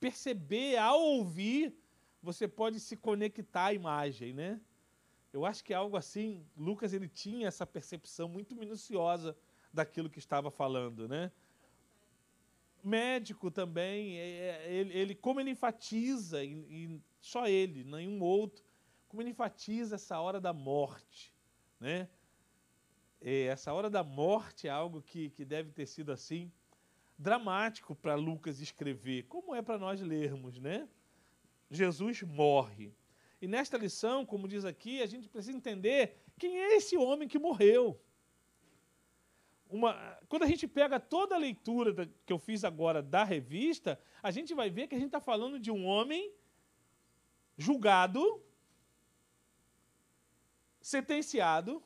perceber 0.05 0.77
ao 0.77 1.01
ouvir, 1.01 1.75
você 2.21 2.47
pode 2.47 2.79
se 2.79 2.95
conectar 2.95 3.65
à 3.65 3.73
imagem, 3.73 4.33
né? 4.35 4.61
Eu 5.33 5.43
acho 5.43 5.63
que 5.63 5.73
é 5.73 5.75
algo 5.75 5.97
assim, 5.97 6.45
Lucas 6.55 6.93
ele 6.93 7.09
tinha 7.09 7.47
essa 7.47 7.65
percepção 7.65 8.29
muito 8.29 8.55
minuciosa 8.55 9.35
daquilo 9.73 10.07
que 10.07 10.19
estava 10.19 10.51
falando, 10.51 11.07
né? 11.07 11.31
Médico 12.83 13.49
também, 13.49 14.19
é, 14.19 14.27
é, 14.27 14.71
ele, 14.71 14.93
ele 14.95 15.15
como 15.15 15.39
ele 15.39 15.49
enfatiza, 15.49 16.43
e, 16.43 16.53
e 16.69 17.01
só 17.19 17.47
ele, 17.47 17.83
nenhum 17.83 18.21
outro, 18.21 18.63
como 19.09 19.23
ele 19.23 19.31
enfatiza 19.31 19.95
essa 19.95 20.19
hora 20.19 20.39
da 20.39 20.53
morte, 20.53 21.33
né? 21.79 22.07
essa 23.19 23.73
hora 23.73 23.89
da 23.89 24.03
morte 24.03 24.67
é 24.67 24.69
algo 24.69 25.01
que, 25.01 25.31
que 25.31 25.43
deve 25.43 25.71
ter 25.71 25.87
sido 25.87 26.11
assim 26.11 26.51
dramático 27.17 27.95
para 27.95 28.15
Lucas 28.15 28.59
escrever, 28.59 29.23
como 29.23 29.55
é 29.55 29.61
para 29.61 29.77
nós 29.77 30.01
lermos, 30.01 30.59
né? 30.59 30.87
Jesus 31.69 32.21
morre. 32.23 32.93
E 33.41 33.47
nesta 33.47 33.77
lição, 33.77 34.25
como 34.25 34.47
diz 34.47 34.65
aqui, 34.65 35.01
a 35.01 35.05
gente 35.05 35.29
precisa 35.29 35.57
entender 35.57 36.17
quem 36.37 36.59
é 36.59 36.75
esse 36.75 36.97
homem 36.97 37.27
que 37.27 37.39
morreu. 37.39 37.99
Uma, 39.69 39.93
quando 40.29 40.43
a 40.43 40.47
gente 40.47 40.67
pega 40.67 40.99
toda 40.99 41.35
a 41.35 41.39
leitura 41.39 41.91
da, 41.91 42.05
que 42.05 42.31
eu 42.31 42.37
fiz 42.37 42.63
agora 42.63 43.01
da 43.01 43.23
revista, 43.23 43.99
a 44.21 44.31
gente 44.31 44.53
vai 44.53 44.69
ver 44.69 44.87
que 44.87 44.95
a 44.95 44.97
gente 44.97 45.07
está 45.07 45.19
falando 45.19 45.59
de 45.59 45.71
um 45.71 45.85
homem 45.85 46.31
julgado, 47.57 48.43
sentenciado, 50.81 51.83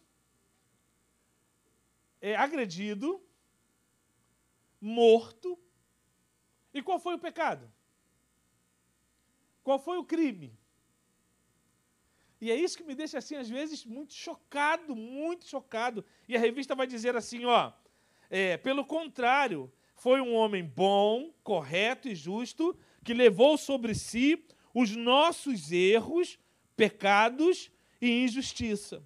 é, 2.22 2.36
agredido, 2.36 3.22
morto. 4.80 5.58
E 6.74 6.82
qual 6.82 7.00
foi 7.00 7.16
o 7.16 7.20
pecado? 7.20 7.72
Qual 9.64 9.80
foi 9.80 9.98
o 9.98 10.04
crime? 10.04 10.58
E 12.42 12.50
é 12.50 12.56
isso 12.56 12.78
que 12.78 12.84
me 12.84 12.96
deixa 12.96 13.18
assim, 13.18 13.36
às 13.36 13.50
vezes, 13.50 13.86
muito 13.86 14.14
chocado, 14.14 14.96
muito 14.96 15.46
chocado. 15.46 16.06
E 16.28 16.36
a 16.36 16.40
revista 16.40 16.74
vai 16.74 16.88
dizer 16.88 17.16
assim: 17.16 17.46
ó, 17.46 17.72
é, 18.30 18.56
pelo 18.58 18.86
contrário, 18.86 19.72
foi 19.96 20.22
um 20.22 20.34
homem 20.34 20.64
bom, 20.64 21.34
correto 21.44 22.08
e 22.08 22.16
justo, 22.16 22.78
que 23.04 23.14
levou 23.14 23.58
sobre 23.58 23.94
si 23.94 24.46
os 24.74 24.96
nossos 24.96 25.72
erros, 25.72 26.40
pecados 26.78 27.70
e 28.02 28.24
injustiça. 28.24 29.06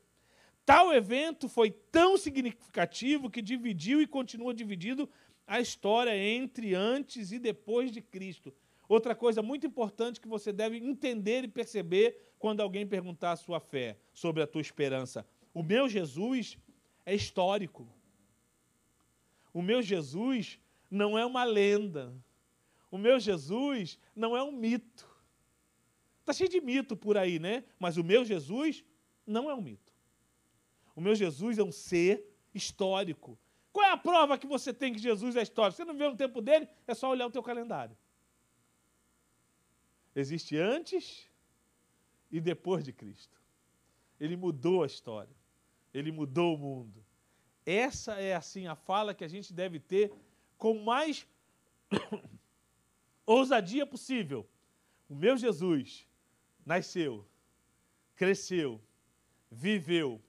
Tal 0.65 0.93
evento 0.93 1.49
foi 1.49 1.71
tão 1.71 2.17
significativo 2.17 3.29
que 3.29 3.41
dividiu 3.41 4.01
e 4.01 4.07
continua 4.07 4.53
dividindo 4.53 5.09
a 5.45 5.59
história 5.59 6.15
entre 6.15 6.73
antes 6.73 7.31
e 7.31 7.39
depois 7.39 7.91
de 7.91 8.01
Cristo. 8.01 8.53
Outra 8.87 9.15
coisa 9.15 9.41
muito 9.41 9.65
importante 9.65 10.19
que 10.19 10.27
você 10.27 10.51
deve 10.51 10.77
entender 10.77 11.43
e 11.43 11.47
perceber 11.47 12.33
quando 12.37 12.61
alguém 12.61 12.85
perguntar 12.85 13.31
a 13.31 13.35
sua 13.35 13.59
fé, 13.59 13.97
sobre 14.13 14.43
a 14.43 14.47
tua 14.47 14.61
esperança. 14.61 15.25
O 15.53 15.63
meu 15.63 15.87
Jesus 15.87 16.57
é 17.05 17.15
histórico. 17.15 17.87
O 19.53 19.61
meu 19.61 19.81
Jesus 19.81 20.59
não 20.89 21.17
é 21.17 21.25
uma 21.25 21.43
lenda. 21.43 22.13
O 22.91 22.97
meu 22.97 23.19
Jesus 23.19 23.97
não 24.15 24.35
é 24.35 24.43
um 24.43 24.51
mito. 24.51 25.07
Está 26.19 26.33
cheio 26.33 26.49
de 26.49 26.61
mito 26.61 26.95
por 26.95 27.17
aí, 27.17 27.39
né? 27.39 27.63
Mas 27.79 27.97
o 27.97 28.03
meu 28.03 28.23
Jesus 28.23 28.83
não 29.25 29.49
é 29.49 29.55
um 29.55 29.61
mito. 29.61 29.93
O 30.95 31.01
meu 31.01 31.15
Jesus 31.15 31.57
é 31.57 31.63
um 31.63 31.71
ser 31.71 32.23
histórico. 32.53 33.37
Qual 33.73 33.85
é 33.87 33.91
a 33.91 33.97
prova 33.97 34.37
que 34.37 34.45
você 34.45 34.71
tem 34.71 34.93
que 34.93 34.99
Jesus 34.99 35.35
é 35.35 35.41
histórico? 35.41 35.75
Você 35.75 35.83
não 35.83 35.97
vê 35.97 36.07
no 36.07 36.15
tempo 36.15 36.39
dele, 36.39 36.69
é 36.85 36.93
só 36.93 37.09
olhar 37.09 37.25
o 37.25 37.31
teu 37.31 37.41
calendário. 37.41 37.97
Existe 40.15 40.55
antes 40.55 41.27
e 42.31 42.39
depois 42.39 42.83
de 42.83 42.93
Cristo. 42.93 43.41
Ele 44.19 44.37
mudou 44.37 44.83
a 44.83 44.85
história. 44.85 45.35
Ele 45.91 46.11
mudou 46.11 46.53
o 46.53 46.57
mundo. 46.57 47.03
Essa 47.65 48.13
é 48.21 48.35
assim 48.35 48.67
a 48.67 48.75
fala 48.75 49.13
que 49.13 49.23
a 49.23 49.27
gente 49.27 49.51
deve 49.51 49.79
ter 49.79 50.13
com 50.55 50.77
mais 50.83 51.25
ousadia 53.25 53.87
possível. 53.87 54.47
O 55.09 55.15
meu 55.15 55.35
Jesus 55.35 56.07
nasceu, 56.63 57.27
cresceu, 58.15 58.79
viveu, 59.49 60.21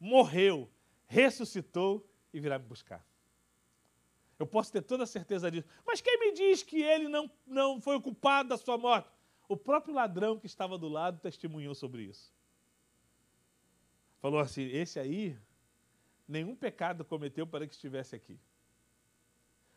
morreu, 0.00 0.70
ressuscitou 1.06 2.08
e 2.36 2.40
virá 2.40 2.58
me 2.58 2.66
buscar. 2.66 3.02
Eu 4.38 4.46
posso 4.46 4.70
ter 4.70 4.82
toda 4.82 5.04
a 5.04 5.06
certeza 5.06 5.50
disso. 5.50 5.66
Mas 5.86 6.02
quem 6.02 6.20
me 6.20 6.32
diz 6.32 6.62
que 6.62 6.82
ele 6.82 7.08
não, 7.08 7.30
não 7.46 7.80
foi 7.80 7.96
o 7.96 8.00
culpado 8.00 8.50
da 8.50 8.58
sua 8.58 8.76
morte? 8.76 9.08
O 9.48 9.56
próprio 9.56 9.94
ladrão 9.94 10.38
que 10.38 10.46
estava 10.46 10.76
do 10.76 10.86
lado 10.86 11.18
testemunhou 11.20 11.74
sobre 11.74 12.02
isso. 12.02 12.30
Falou 14.20 14.38
assim: 14.38 14.64
esse 14.64 14.98
aí, 14.98 15.38
nenhum 16.28 16.54
pecado 16.54 17.06
cometeu 17.06 17.46
para 17.46 17.66
que 17.66 17.72
estivesse 17.72 18.14
aqui. 18.14 18.38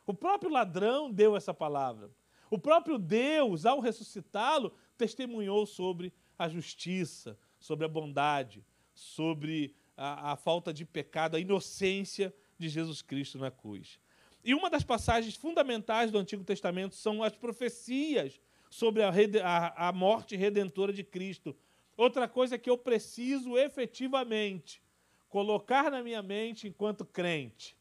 O 0.05 0.13
próprio 0.13 0.51
ladrão 0.51 1.09
deu 1.09 1.37
essa 1.37 1.53
palavra. 1.53 2.11
O 2.49 2.57
próprio 2.57 2.97
Deus, 2.97 3.65
ao 3.65 3.79
ressuscitá-lo, 3.79 4.73
testemunhou 4.97 5.65
sobre 5.65 6.11
a 6.37 6.49
justiça, 6.49 7.37
sobre 7.57 7.85
a 7.85 7.87
bondade, 7.89 8.65
sobre 8.93 9.73
a, 9.95 10.31
a 10.31 10.35
falta 10.35 10.73
de 10.73 10.83
pecado, 10.83 11.35
a 11.35 11.39
inocência 11.39 12.33
de 12.59 12.69
Jesus 12.69 13.01
Cristo 13.01 13.39
na 13.39 13.49
cruz. 13.49 13.99
E 14.43 14.53
uma 14.53 14.69
das 14.69 14.83
passagens 14.83 15.35
fundamentais 15.35 16.11
do 16.11 16.17
Antigo 16.17 16.43
Testamento 16.43 16.95
são 16.95 17.23
as 17.23 17.35
profecias 17.35 18.39
sobre 18.69 19.01
a, 19.01 19.09
a, 19.09 19.87
a, 19.87 19.91
morte 19.91 20.35
redentora 20.35 20.93
de 20.93 21.03
Cristo. 21.03 21.55
Outra 21.97 22.27
coisa 22.27 22.57
que 22.57 22.69
eu 22.69 22.77
preciso 22.77 23.57
efetivamente 23.57 24.81
colocar 25.27 25.89
na 25.91 26.03
minha 26.03 26.21
mente 26.21 26.67
enquanto 26.67 27.05
crente. 27.05 27.75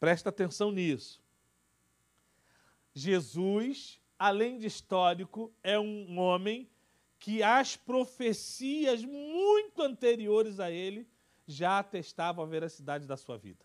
Presta 0.00 0.28
atenção 0.28 0.72
nisso. 0.72 1.22
Jesus, 2.94 4.00
além 4.18 4.58
de 4.58 4.66
histórico, 4.66 5.52
é 5.62 5.78
um 5.78 6.18
homem 6.18 6.68
que 7.18 7.42
as 7.42 7.76
profecias 7.76 9.04
muito 9.04 9.80
anteriores 9.80 10.58
a 10.58 10.70
ele 10.70 11.06
já 11.46 11.78
atestavam 11.78 12.44
a 12.44 12.48
veracidade 12.48 13.06
da 13.06 13.16
sua 13.16 13.36
vida. 13.36 13.64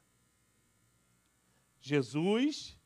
Jesus 1.80 2.78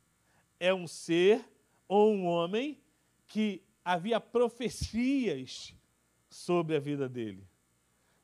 é 0.60 0.74
um 0.74 0.88
ser 0.88 1.44
ou 1.88 2.14
um 2.14 2.26
homem 2.26 2.80
que 3.28 3.64
havia 3.84 4.20
profecias 4.20 5.74
sobre 6.30 6.76
a 6.76 6.80
vida 6.80 7.10
dele. 7.10 7.48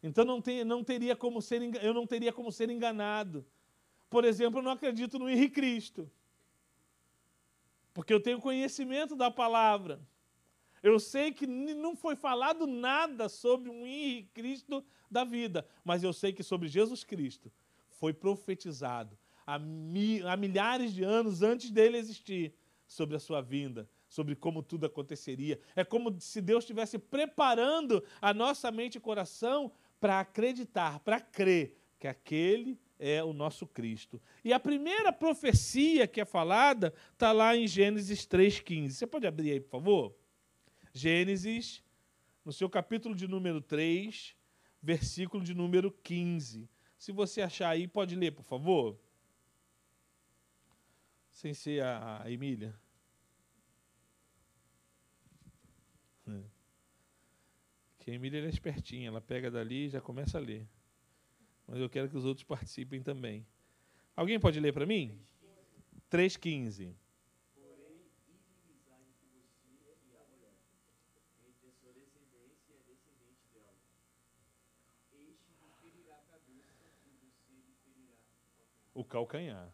Então 0.01 0.23
não, 0.23 0.41
tem, 0.41 0.63
não 0.63 0.84
teria 0.84 1.15
como 1.15 1.41
ser, 1.41 1.62
eu 1.84 1.93
não 1.93 2.06
teria 2.06 2.32
como 2.32 2.51
ser 2.51 2.69
enganado. 2.69 3.45
Por 4.10 4.23
exemplo, 4.23 4.60
eu 4.60 4.63
não 4.63 4.71
acredito 4.71 5.17
no 5.17 5.30
Henrique 5.30 5.56
Cristo. 5.56 6.10
Porque 7.93 8.13
eu 8.13 8.21
tenho 8.21 8.39
conhecimento 8.39 9.15
da 9.15 9.32
palavra. 9.32 9.99
Eu 10.82 11.00
sei 11.00 11.32
que 11.32 11.48
não 11.48 11.96
foi 11.96 12.16
falado 12.16 12.68
nada 12.68 13.30
sobre 13.30 13.70
um 13.70 13.86
Henrique 13.86 14.30
Cristo 14.34 14.86
da 15.10 15.24
vida, 15.24 15.66
mas 15.84 16.04
eu 16.04 16.13
sei 16.13 16.34
que 16.34 16.44
sobre 16.44 16.68
Jesus 16.68 17.04
Cristo 17.04 17.52
foi 17.90 18.13
profetizado 18.13 19.18
há, 19.48 19.58
mi, 19.58 20.22
há 20.24 20.36
milhares 20.36 20.94
de 20.94 21.04
anos 21.04 21.42
antes 21.42 21.72
dele 21.72 21.98
existir 21.98 22.54
sobre 22.86 23.16
a 23.16 23.20
sua 23.20 23.42
vinda, 23.42 23.90
sobre 24.10 24.36
como 24.36 24.62
tudo 24.62 24.86
aconteceria. 24.86 25.60
É 25.76 25.86
como 25.86 26.20
se 26.20 26.42
Deus 26.42 26.66
estivesse 26.66 27.00
preparando 27.00 28.04
a 28.22 28.34
nossa 28.34 28.70
mente 28.70 28.98
e 28.98 29.02
coração 29.02 29.72
para 30.00 30.20
acreditar, 30.20 31.00
para 31.00 31.20
crer 31.20 31.78
que 31.98 32.08
aquele 32.08 32.78
é 33.00 33.24
o 33.24 33.34
nosso 33.34 33.66
Cristo. 33.66 34.22
E 34.44 34.52
a 34.52 34.60
primeira 34.60 35.12
profecia 35.12 36.08
que 36.08 36.22
é 36.22 36.26
falada 36.26 36.94
está 37.13 37.32
lá 37.32 37.56
em 37.56 37.68
Gênesis 37.68 38.28
3,15. 38.28 38.92
Você 38.92 39.08
pode 39.08 39.26
abrir 39.26 39.52
aí, 39.52 39.60
por 39.60 39.72
favor? 39.72 40.16
Gênesis, 40.97 41.83
no 42.43 42.51
seu 42.51 42.69
capítulo 42.69 43.13
de 43.13 43.27
número 43.27 43.62
3, 43.62 44.36
versículo 44.81 45.43
de 45.43 45.53
número 45.53 45.91
15. 45.91 46.69
Se 46.97 47.12
você 47.12 47.41
achar 47.41 47.69
aí, 47.69 47.88
pode 47.88 48.15
ler, 48.15 48.31
por 48.31 48.43
favor. 48.43 48.99
Sem 51.29 51.53
ser 51.53 51.83
a, 51.83 52.23
Emília. 52.25 52.73
É. 56.27 56.43
Que 57.99 58.12
a 58.12 58.13
Emília 58.13 58.39
é 58.43 58.49
espertinha, 58.49 59.10
ela 59.10 59.21
pega 59.21 59.51
dali 59.51 59.86
e 59.86 59.89
já 59.89 60.01
começa 60.01 60.38
a 60.38 60.41
ler. 60.41 60.67
Mas 61.67 61.79
eu 61.79 61.89
quero 61.89 62.10
que 62.10 62.17
os 62.17 62.25
outros 62.25 62.43
participem 62.43 63.03
também. 63.03 63.45
Alguém 64.15 64.39
pode 64.39 64.60
ler 64.60 64.73
para 64.73 64.86
mim? 64.86 65.19
3,15. 66.10 66.95
O 78.97 79.03
calcanhar. 79.03 79.71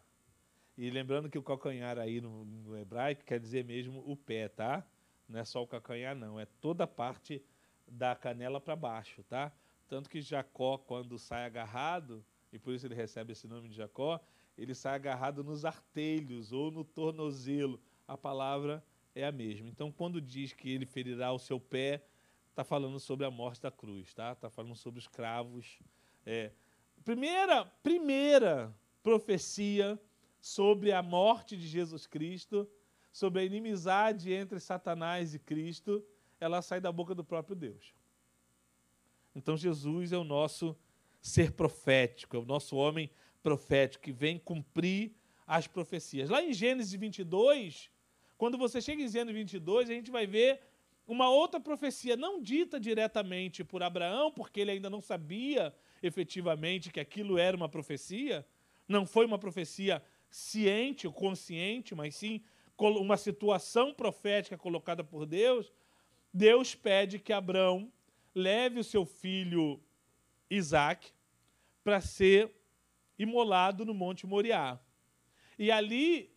E 0.76 0.90
lembrando 0.90 1.30
que 1.30 1.38
o 1.38 1.42
calcanhar 1.42 1.98
aí 1.98 2.20
no, 2.20 2.44
no 2.44 2.76
hebraico 2.76 3.24
quer 3.24 3.40
dizer 3.40 3.64
mesmo 3.64 4.04
o 4.06 4.14
pé, 4.14 4.48
tá? 4.48 4.86
Não 5.26 5.40
é 5.40 5.44
só 5.46 5.62
o 5.62 5.66
calcanhar, 5.66 6.14
não. 6.14 6.38
É 6.38 6.44
toda 6.60 6.84
a 6.84 6.86
parte 6.86 7.42
da 7.88 8.14
canela 8.14 8.60
para 8.60 8.76
baixo, 8.76 9.22
tá? 9.22 9.50
Tanto 9.88 10.10
que 10.10 10.20
Jacó, 10.20 10.76
quando 10.76 11.18
sai 11.18 11.46
agarrado, 11.46 12.22
e 12.52 12.58
por 12.58 12.74
isso 12.74 12.86
ele 12.86 12.94
recebe 12.94 13.32
esse 13.32 13.48
nome 13.48 13.70
de 13.70 13.76
Jacó, 13.76 14.20
ele 14.58 14.74
sai 14.74 14.96
agarrado 14.96 15.42
nos 15.42 15.64
artelhos 15.64 16.52
ou 16.52 16.70
no 16.70 16.84
tornozelo. 16.84 17.80
A 18.06 18.18
palavra 18.18 18.84
é 19.14 19.24
a 19.24 19.32
mesma. 19.32 19.70
Então, 19.70 19.90
quando 19.90 20.20
diz 20.20 20.52
que 20.52 20.70
ele 20.70 20.84
ferirá 20.84 21.32
o 21.32 21.38
seu 21.38 21.58
pé, 21.58 22.04
está 22.50 22.62
falando 22.62 23.00
sobre 23.00 23.24
a 23.24 23.30
morte 23.30 23.62
da 23.62 23.70
cruz, 23.70 24.12
tá? 24.12 24.32
Está 24.32 24.50
falando 24.50 24.76
sobre 24.76 24.98
os 24.98 25.08
cravos. 25.08 25.78
É. 26.26 26.50
Primeira, 27.02 27.64
primeira 27.82 28.74
profecia 29.04 30.00
sobre 30.40 30.90
a 30.90 31.02
morte 31.02 31.56
de 31.56 31.68
Jesus 31.68 32.06
Cristo, 32.06 32.68
sobre 33.12 33.42
a 33.42 33.44
inimizade 33.44 34.32
entre 34.32 34.58
Satanás 34.58 35.34
e 35.34 35.38
Cristo, 35.38 36.02
ela 36.40 36.62
sai 36.62 36.80
da 36.80 36.90
boca 36.90 37.14
do 37.14 37.22
próprio 37.22 37.54
Deus. 37.54 37.94
Então 39.36 39.56
Jesus 39.56 40.10
é 40.10 40.16
o 40.16 40.24
nosso 40.24 40.76
ser 41.20 41.52
profético, 41.52 42.36
é 42.36 42.40
o 42.40 42.46
nosso 42.46 42.76
homem 42.76 43.10
profético 43.42 44.04
que 44.04 44.12
vem 44.12 44.38
cumprir 44.38 45.12
as 45.46 45.66
profecias. 45.66 46.30
Lá 46.30 46.42
em 46.42 46.54
Gênesis 46.54 46.98
22, 46.98 47.90
quando 48.38 48.56
você 48.56 48.80
chega 48.80 49.02
em 49.02 49.08
Gênesis 49.08 49.34
22, 49.34 49.90
a 49.90 49.92
gente 49.92 50.10
vai 50.10 50.26
ver 50.26 50.60
uma 51.06 51.28
outra 51.28 51.60
profecia, 51.60 52.16
não 52.16 52.40
dita 52.40 52.80
diretamente 52.80 53.62
por 53.62 53.82
Abraão, 53.82 54.32
porque 54.32 54.60
ele 54.60 54.70
ainda 54.70 54.88
não 54.88 55.02
sabia 55.02 55.74
efetivamente 56.02 56.90
que 56.90 57.00
aquilo 57.00 57.36
era 57.36 57.54
uma 57.54 57.68
profecia, 57.68 58.46
não 58.86 59.06
foi 59.06 59.24
uma 59.26 59.38
profecia 59.38 60.02
ciente 60.30 61.06
ou 61.06 61.12
consciente, 61.12 61.94
mas 61.94 62.16
sim 62.16 62.42
uma 62.76 63.16
situação 63.16 63.94
profética 63.94 64.58
colocada 64.58 65.04
por 65.04 65.26
Deus, 65.26 65.72
Deus 66.32 66.74
pede 66.74 67.18
que 67.18 67.32
Abraão 67.32 67.92
leve 68.34 68.80
o 68.80 68.84
seu 68.84 69.06
filho 69.06 69.80
Isaac 70.50 71.12
para 71.84 72.00
ser 72.00 72.52
imolado 73.18 73.84
no 73.84 73.94
Monte 73.94 74.26
Moriá. 74.26 74.80
E 75.56 75.70
ali, 75.70 76.34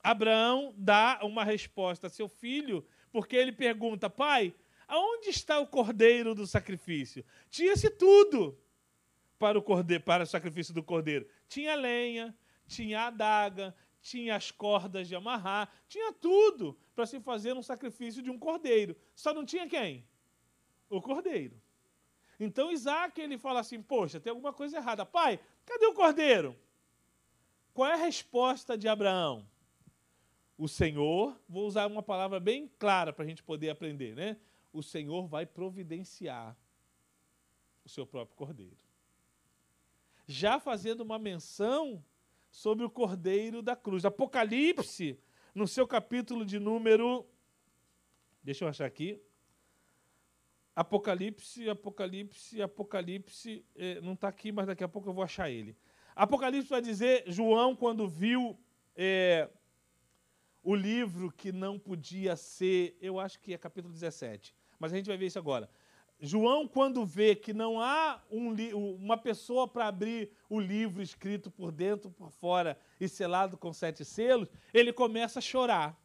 Abraão 0.00 0.72
dá 0.76 1.18
uma 1.22 1.42
resposta 1.42 2.06
a 2.06 2.10
seu 2.10 2.28
filho, 2.28 2.86
porque 3.10 3.34
ele 3.34 3.50
pergunta: 3.50 4.08
Pai, 4.08 4.54
aonde 4.86 5.30
está 5.30 5.58
o 5.58 5.66
cordeiro 5.66 6.34
do 6.34 6.46
sacrifício? 6.46 7.24
Tinha-se 7.50 7.90
tudo 7.90 8.56
para 9.38 9.58
o 9.58 9.62
cordeiro, 9.62 10.02
para 10.02 10.24
o 10.24 10.26
sacrifício 10.26 10.72
do 10.72 10.82
cordeiro. 10.82 11.26
Tinha 11.48 11.74
lenha, 11.74 12.36
tinha 12.66 13.06
adaga, 13.06 13.74
tinha 14.00 14.36
as 14.36 14.50
cordas 14.50 15.08
de 15.08 15.14
amarrar, 15.14 15.70
tinha 15.88 16.12
tudo 16.12 16.76
para 16.94 17.06
se 17.06 17.20
fazer 17.20 17.54
um 17.54 17.62
sacrifício 17.62 18.22
de 18.22 18.30
um 18.30 18.38
cordeiro. 18.38 18.96
Só 19.14 19.34
não 19.34 19.44
tinha 19.44 19.68
quem? 19.68 20.06
O 20.88 21.00
cordeiro. 21.00 21.60
Então 22.38 22.70
Isaac 22.70 23.20
ele 23.20 23.38
fala 23.38 23.60
assim: 23.60 23.82
Poxa, 23.82 24.20
tem 24.20 24.30
alguma 24.30 24.52
coisa 24.52 24.76
errada. 24.76 25.04
Pai, 25.04 25.40
cadê 25.64 25.86
o 25.86 25.94
cordeiro? 25.94 26.56
Qual 27.74 27.88
é 27.88 27.94
a 27.94 27.96
resposta 27.96 28.76
de 28.76 28.88
Abraão? 28.88 29.46
O 30.56 30.68
Senhor, 30.68 31.38
vou 31.46 31.66
usar 31.66 31.86
uma 31.86 32.02
palavra 32.02 32.40
bem 32.40 32.70
clara 32.78 33.12
para 33.12 33.24
a 33.24 33.28
gente 33.28 33.42
poder 33.42 33.68
aprender, 33.68 34.14
né? 34.14 34.38
O 34.72 34.82
Senhor 34.82 35.26
vai 35.26 35.44
providenciar 35.44 36.56
o 37.84 37.88
seu 37.88 38.06
próprio 38.06 38.36
cordeiro 38.36 38.85
já 40.26 40.58
fazendo 40.58 41.00
uma 41.00 41.18
menção 41.18 42.04
sobre 42.50 42.84
o 42.84 42.90
cordeiro 42.90 43.62
da 43.62 43.76
cruz. 43.76 44.04
Apocalipse, 44.04 45.18
no 45.54 45.68
seu 45.68 45.86
capítulo 45.86 46.44
de 46.44 46.58
número. 46.58 47.26
Deixa 48.42 48.64
eu 48.64 48.68
achar 48.68 48.86
aqui. 48.86 49.22
Apocalipse, 50.74 51.68
Apocalipse, 51.68 52.60
Apocalipse. 52.60 53.64
Eh, 53.74 54.00
não 54.00 54.12
está 54.12 54.28
aqui, 54.28 54.52
mas 54.52 54.66
daqui 54.66 54.84
a 54.84 54.88
pouco 54.88 55.08
eu 55.08 55.14
vou 55.14 55.24
achar 55.24 55.50
ele. 55.50 55.76
Apocalipse 56.14 56.68
vai 56.68 56.82
dizer: 56.82 57.24
João, 57.26 57.74
quando 57.74 58.08
viu 58.08 58.58
eh, 58.94 59.48
o 60.66 60.74
livro 60.74 61.30
que 61.30 61.52
não 61.52 61.78
podia 61.78 62.34
ser. 62.34 62.96
Eu 63.00 63.20
acho 63.20 63.38
que 63.38 63.54
é 63.54 63.58
capítulo 63.58 63.94
17, 63.94 64.52
mas 64.78 64.92
a 64.92 64.96
gente 64.96 65.06
vai 65.06 65.16
ver 65.16 65.26
isso 65.26 65.38
agora. 65.38 65.70
João, 66.18 66.66
quando 66.66 67.04
vê 67.04 67.36
que 67.36 67.52
não 67.52 67.80
há 67.80 68.22
um, 68.30 68.54
uma 68.94 69.18
pessoa 69.18 69.68
para 69.68 69.86
abrir 69.86 70.30
o 70.48 70.58
livro 70.58 71.02
escrito 71.02 71.50
por 71.50 71.70
dentro, 71.70 72.10
por 72.10 72.30
fora 72.30 72.78
e 72.98 73.06
selado 73.06 73.58
com 73.58 73.72
sete 73.72 74.04
selos, 74.04 74.48
ele 74.72 74.92
começa 74.92 75.40
a 75.40 75.42
chorar. 75.42 76.00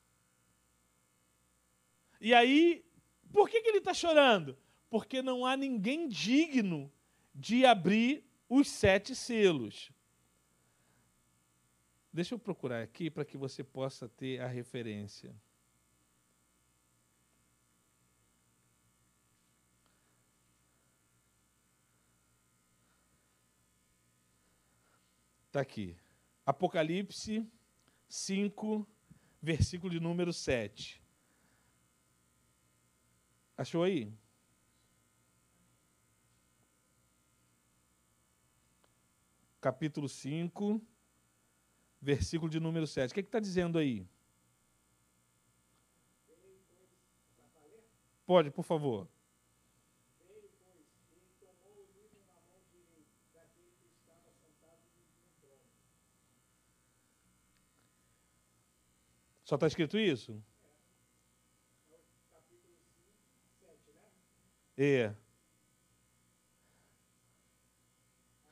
E 2.19 2.33
aí, 2.33 2.85
por 3.31 3.49
que, 3.49 3.61
que 3.61 3.69
ele 3.69 3.77
está 3.77 3.93
chorando? 3.93 4.57
Porque 4.89 5.21
não 5.21 5.45
há 5.45 5.55
ninguém 5.55 6.09
digno 6.09 6.91
de 7.33 7.65
abrir 7.65 8.25
os 8.49 8.67
sete 8.69 9.15
selos. 9.15 9.91
Deixa 12.11 12.35
eu 12.35 12.39
procurar 12.39 12.83
aqui 12.83 13.09
para 13.09 13.23
que 13.23 13.37
você 13.37 13.63
possa 13.63 14.09
ter 14.09 14.41
a 14.41 14.47
referência. 14.47 15.33
Está 25.51 25.59
aqui. 25.59 25.97
Apocalipse 26.45 27.45
5, 28.07 28.87
versículo 29.41 29.91
de 29.91 29.99
número 29.99 30.31
7. 30.31 31.03
Achou 33.57 33.83
aí? 33.83 34.09
Capítulo 39.59 40.07
5, 40.07 40.81
versículo 41.99 42.49
de 42.49 42.57
número 42.57 42.87
7. 42.87 43.11
O 43.11 43.13
que 43.13 43.19
é 43.19 43.23
está 43.23 43.41
dizendo 43.41 43.77
aí? 43.77 44.07
Pode, 48.25 48.49
por 48.51 48.63
favor. 48.63 49.05
Só 59.51 59.55
está 59.55 59.67
escrito 59.67 59.99
isso? 59.99 60.41
É. 64.77 65.13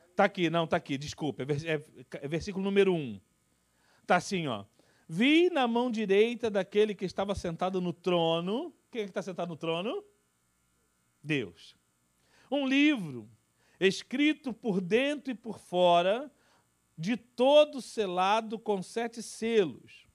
Está 0.09 0.25
aqui, 0.25 0.49
não, 0.49 0.65
está 0.65 0.75
aqui, 0.75 0.97
desculpa. 0.97 1.43
É, 1.43 1.75
é, 1.75 1.83
é 2.21 2.27
versículo 2.27 2.65
número 2.65 2.93
1. 2.93 3.17
Está 4.01 4.17
assim, 4.17 4.47
ó. 4.47 4.65
Vi 5.07 5.49
na 5.49 5.69
mão 5.69 5.89
direita 5.89 6.49
daquele 6.51 6.93
que 6.93 7.05
estava 7.05 7.33
sentado 7.33 7.79
no 7.79 7.93
trono. 7.93 8.75
Quem 8.91 9.03
é 9.03 9.05
que 9.05 9.11
está 9.11 9.21
sentado 9.21 9.47
no 9.47 9.55
trono? 9.55 10.03
Deus. 11.23 11.77
Um 12.51 12.67
livro 12.67 13.29
escrito 13.79 14.51
por 14.51 14.81
dentro 14.81 15.31
e 15.31 15.33
por 15.33 15.59
fora, 15.59 16.29
de 16.97 17.15
todo 17.15 17.81
selado 17.81 18.59
com 18.59 18.83
sete 18.83 19.23
selos. 19.23 20.08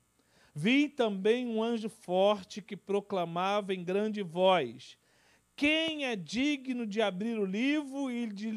Vi 0.55 0.89
também 0.89 1.47
um 1.47 1.61
anjo 1.61 1.89
forte 1.89 2.63
que 2.63 2.77
proclamava 2.77 3.75
em 3.75 3.83
grande 3.83 4.23
voz: 4.23 4.97
Quem 5.57 6.07
é 6.07 6.15
digno 6.15 6.87
de 6.87 7.03
abrir 7.03 7.39
o 7.41 7.45
livro 7.45 8.09
e 8.09 8.29
de 8.29 8.53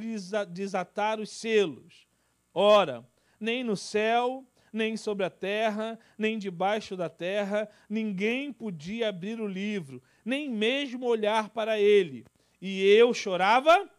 desatar 0.49 1.19
os 1.19 1.31
selos? 1.31 2.07
Ora, 2.53 3.03
nem 3.39 3.63
no 3.63 3.75
céu, 3.75 4.45
nem 4.71 4.95
sobre 4.95 5.25
a 5.25 5.29
terra, 5.29 5.97
nem 6.15 6.37
debaixo 6.37 6.95
da 6.95 7.09
terra, 7.09 7.67
ninguém 7.89 8.53
podia 8.53 9.09
abrir 9.09 9.41
o 9.41 9.47
livro, 9.47 10.01
nem 10.23 10.47
mesmo 10.47 11.07
olhar 11.07 11.49
para 11.49 11.79
ele. 11.79 12.25
E 12.61 12.83
eu 12.83 13.11
chorava 13.11 13.89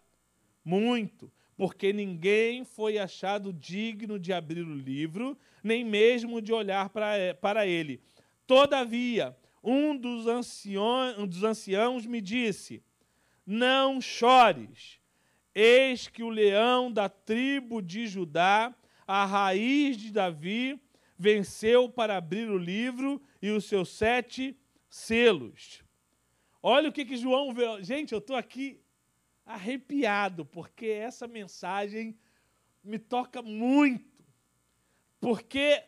muito, 0.64 1.32
porque 1.56 1.92
ninguém 1.92 2.64
foi 2.64 2.96
achado 2.96 3.52
digno 3.52 4.20
de 4.20 4.32
abrir 4.32 4.62
o 4.62 4.74
livro, 4.74 5.36
nem 5.68 5.84
mesmo 5.84 6.42
de 6.42 6.52
olhar 6.52 6.88
para, 6.88 7.66
ele. 7.66 8.00
Todavia, 8.46 9.36
um 9.62 9.96
dos, 9.96 10.26
anciões, 10.26 11.16
um 11.18 11.26
dos 11.26 11.44
anciãos 11.44 12.04
me 12.06 12.20
disse: 12.20 12.82
Não 13.46 14.00
chores, 14.00 14.98
eis 15.54 16.08
que 16.08 16.24
o 16.24 16.28
leão 16.28 16.90
da 16.90 17.08
tribo 17.08 17.80
de 17.80 18.06
Judá 18.08 18.74
a 19.08 19.24
raiz 19.24 19.96
de 19.96 20.12
Davi, 20.12 20.78
venceu 21.16 21.88
para 21.88 22.18
abrir 22.18 22.50
o 22.50 22.58
livro 22.58 23.20
e 23.40 23.48
os 23.48 23.64
seus 23.64 23.88
sete 23.88 24.54
selos. 24.90 25.82
Olha 26.62 26.90
o 26.90 26.92
que, 26.92 27.06
que 27.06 27.16
João 27.16 27.54
vê. 27.54 27.82
Gente, 27.82 28.12
eu 28.12 28.18
estou 28.18 28.36
aqui 28.36 28.78
arrepiado, 29.46 30.44
porque 30.44 30.88
essa 30.88 31.26
mensagem 31.26 32.18
me 32.84 32.98
toca 32.98 33.40
muito. 33.40 34.17
Porque 35.20 35.82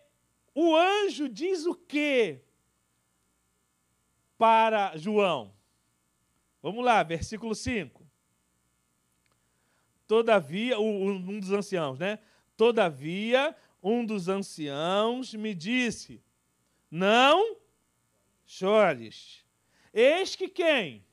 o 0.54 0.74
anjo 0.76 1.28
diz 1.28 1.66
o 1.66 1.74
quê 1.74 2.42
para 4.36 4.96
João? 4.96 5.54
Vamos 6.62 6.84
lá, 6.84 7.02
versículo 7.02 7.54
5. 7.54 8.06
Todavia, 10.06 10.78
um 10.78 11.38
dos 11.38 11.52
anciãos, 11.52 11.98
né? 11.98 12.18
Todavia, 12.56 13.56
um 13.82 14.04
dos 14.04 14.28
anciãos 14.28 15.32
me 15.34 15.54
disse: 15.54 16.22
Não 16.90 17.56
chores. 18.44 19.44
Eis 19.92 20.34
que 20.36 20.48
quem? 20.48 21.04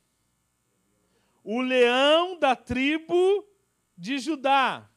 O 1.44 1.60
leão 1.60 2.38
da 2.38 2.54
tribo 2.54 3.46
de 3.96 4.18
Judá, 4.18 4.90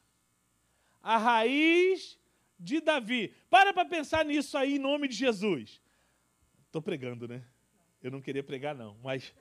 a 1.02 1.16
raiz 1.16 2.18
de 2.62 2.80
Davi. 2.80 3.34
Para 3.50 3.72
para 3.72 3.88
pensar 3.88 4.24
nisso 4.24 4.56
aí 4.56 4.76
em 4.76 4.78
nome 4.78 5.08
de 5.08 5.14
Jesus. 5.14 5.80
Estou 6.66 6.80
pregando, 6.80 7.28
né? 7.28 7.44
Eu 8.02 8.10
não 8.10 8.20
queria 8.20 8.42
pregar, 8.42 8.74
não. 8.74 8.96
Mas, 9.02 9.34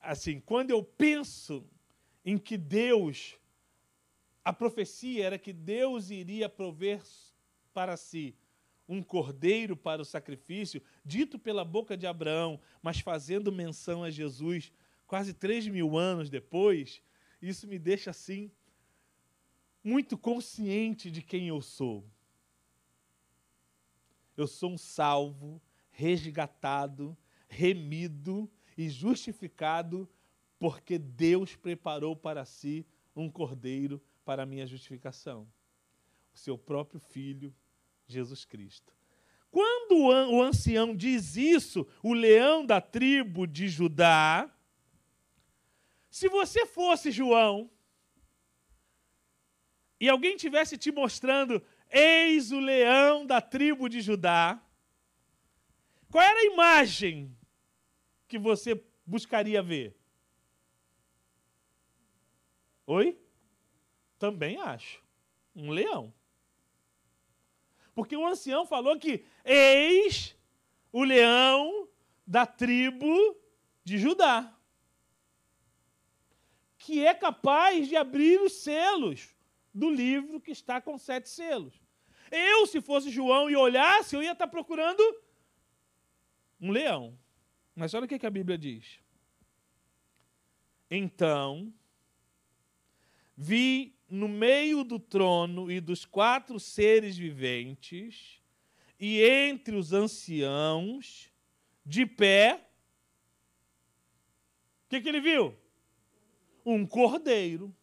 assim, 0.00 0.40
quando 0.40 0.70
eu 0.70 0.82
penso 0.82 1.68
em 2.24 2.38
que 2.38 2.56
Deus 2.56 3.38
a 4.44 4.52
profecia 4.52 5.24
era 5.24 5.38
que 5.38 5.54
Deus 5.54 6.10
iria 6.10 6.50
prover 6.50 7.02
para 7.72 7.96
si 7.96 8.36
um 8.86 9.02
cordeiro 9.02 9.74
para 9.74 10.02
o 10.02 10.04
sacrifício, 10.04 10.82
dito 11.02 11.38
pela 11.38 11.64
boca 11.64 11.96
de 11.96 12.06
Abraão, 12.06 12.60
mas 12.82 13.00
fazendo 13.00 13.50
menção 13.50 14.04
a 14.04 14.10
Jesus 14.10 14.70
quase 15.06 15.32
três 15.32 15.66
mil 15.66 15.96
anos 15.96 16.28
depois, 16.28 17.00
isso 17.40 17.66
me 17.66 17.78
deixa 17.78 18.10
assim 18.10 18.50
muito 19.82 20.18
consciente 20.18 21.10
de 21.10 21.22
quem 21.22 21.48
eu 21.48 21.62
sou. 21.62 22.04
Eu 24.36 24.46
sou 24.46 24.72
um 24.72 24.78
salvo, 24.78 25.60
resgatado, 25.90 27.16
remido 27.48 28.50
e 28.76 28.88
justificado, 28.88 30.08
porque 30.58 30.98
Deus 30.98 31.54
preparou 31.54 32.16
para 32.16 32.44
si 32.44 32.86
um 33.14 33.30
cordeiro 33.30 34.02
para 34.24 34.42
a 34.42 34.46
minha 34.46 34.66
justificação. 34.66 35.46
O 36.32 36.38
seu 36.38 36.58
próprio 36.58 36.98
filho, 36.98 37.54
Jesus 38.06 38.44
Cristo. 38.44 38.92
Quando 39.50 39.96
o 39.98 40.42
ancião 40.42 40.96
diz 40.96 41.36
isso, 41.36 41.86
o 42.02 42.12
leão 42.12 42.66
da 42.66 42.80
tribo 42.80 43.46
de 43.46 43.68
Judá, 43.68 44.52
se 46.10 46.28
você 46.28 46.66
fosse 46.66 47.12
João 47.12 47.70
e 50.00 50.08
alguém 50.08 50.36
tivesse 50.36 50.76
te 50.76 50.90
mostrando, 50.90 51.62
eis 51.94 52.50
o 52.50 52.58
leão 52.58 53.24
da 53.24 53.40
tribo 53.40 53.88
de 53.88 54.00
Judá, 54.00 54.60
qual 56.10 56.22
era 56.22 56.40
a 56.40 56.52
imagem 56.52 57.36
que 58.26 58.38
você 58.38 58.84
buscaria 59.06 59.62
ver? 59.62 59.96
Oi? 62.84 63.18
Também 64.18 64.60
acho. 64.60 65.02
Um 65.54 65.70
leão. 65.70 66.12
Porque 67.94 68.16
o 68.16 68.26
ancião 68.26 68.66
falou 68.66 68.98
que 68.98 69.24
eis 69.44 70.36
o 70.90 71.04
leão 71.04 71.88
da 72.26 72.44
tribo 72.44 73.36
de 73.84 73.98
Judá, 73.98 74.52
que 76.76 77.06
é 77.06 77.14
capaz 77.14 77.86
de 77.86 77.96
abrir 77.96 78.40
os 78.40 78.54
selos 78.54 79.34
do 79.72 79.90
livro 79.90 80.40
que 80.40 80.50
está 80.50 80.80
com 80.80 80.98
sete 80.98 81.28
selos. 81.28 81.83
Eu, 82.34 82.66
se 82.66 82.80
fosse 82.80 83.10
João 83.10 83.48
e 83.48 83.56
olhasse, 83.56 84.16
eu 84.16 84.22
ia 84.22 84.32
estar 84.32 84.48
procurando 84.48 85.02
um 86.60 86.70
leão. 86.70 87.16
Mas 87.74 87.94
olha 87.94 88.04
o 88.04 88.08
que 88.08 88.26
a 88.26 88.30
Bíblia 88.30 88.58
diz. 88.58 88.98
Então, 90.90 91.72
vi 93.36 93.94
no 94.08 94.28
meio 94.28 94.84
do 94.84 94.98
trono 94.98 95.70
e 95.70 95.80
dos 95.80 96.04
quatro 96.04 96.60
seres 96.60 97.16
viventes, 97.16 98.40
e 98.98 99.22
entre 99.22 99.76
os 99.76 99.92
anciãos, 99.92 101.32
de 101.84 102.06
pé, 102.06 102.68
o 104.86 104.88
que, 104.88 105.00
que 105.00 105.08
ele 105.08 105.20
viu? 105.20 105.56
Um 106.64 106.86
cordeiro. 106.86 107.74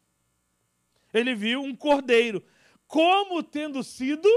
Ele 1.14 1.36
viu 1.36 1.62
um 1.62 1.76
cordeiro, 1.76 2.44
como 2.91 3.41
tendo 3.41 3.82
sido 3.86 4.27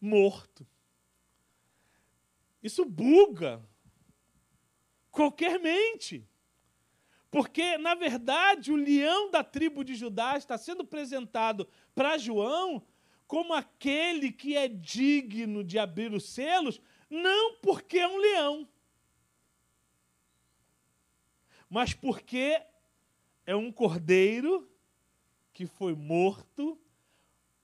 morto. 0.00 0.66
Isso 2.62 2.82
buga 2.82 3.62
qualquer 5.10 5.60
mente. 5.60 6.26
Porque, 7.30 7.76
na 7.76 7.94
verdade, 7.94 8.72
o 8.72 8.76
leão 8.76 9.30
da 9.30 9.44
tribo 9.44 9.84
de 9.84 9.94
Judá 9.94 10.38
está 10.38 10.56
sendo 10.56 10.80
apresentado 10.80 11.68
para 11.94 12.16
João 12.16 12.82
como 13.26 13.52
aquele 13.52 14.32
que 14.32 14.56
é 14.56 14.66
digno 14.66 15.62
de 15.62 15.78
abrir 15.78 16.10
os 16.14 16.24
selos, 16.24 16.80
não 17.10 17.56
porque 17.56 17.98
é 17.98 18.08
um 18.08 18.16
leão, 18.16 18.66
mas 21.68 21.92
porque 21.92 22.62
é 23.44 23.54
um 23.54 23.70
cordeiro 23.70 24.66
que 25.52 25.66
foi 25.66 25.94
morto 25.94 26.80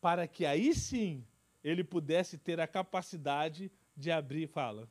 para 0.05 0.29
que 0.29 0.45
aí 0.45 0.75
sim 0.75 1.25
ele 1.63 1.83
pudesse 1.83 2.37
ter 2.37 2.61
a 2.61 2.67
capacidade 2.67 3.73
de 3.97 4.11
abrir. 4.11 4.47
Fala. 4.47 4.87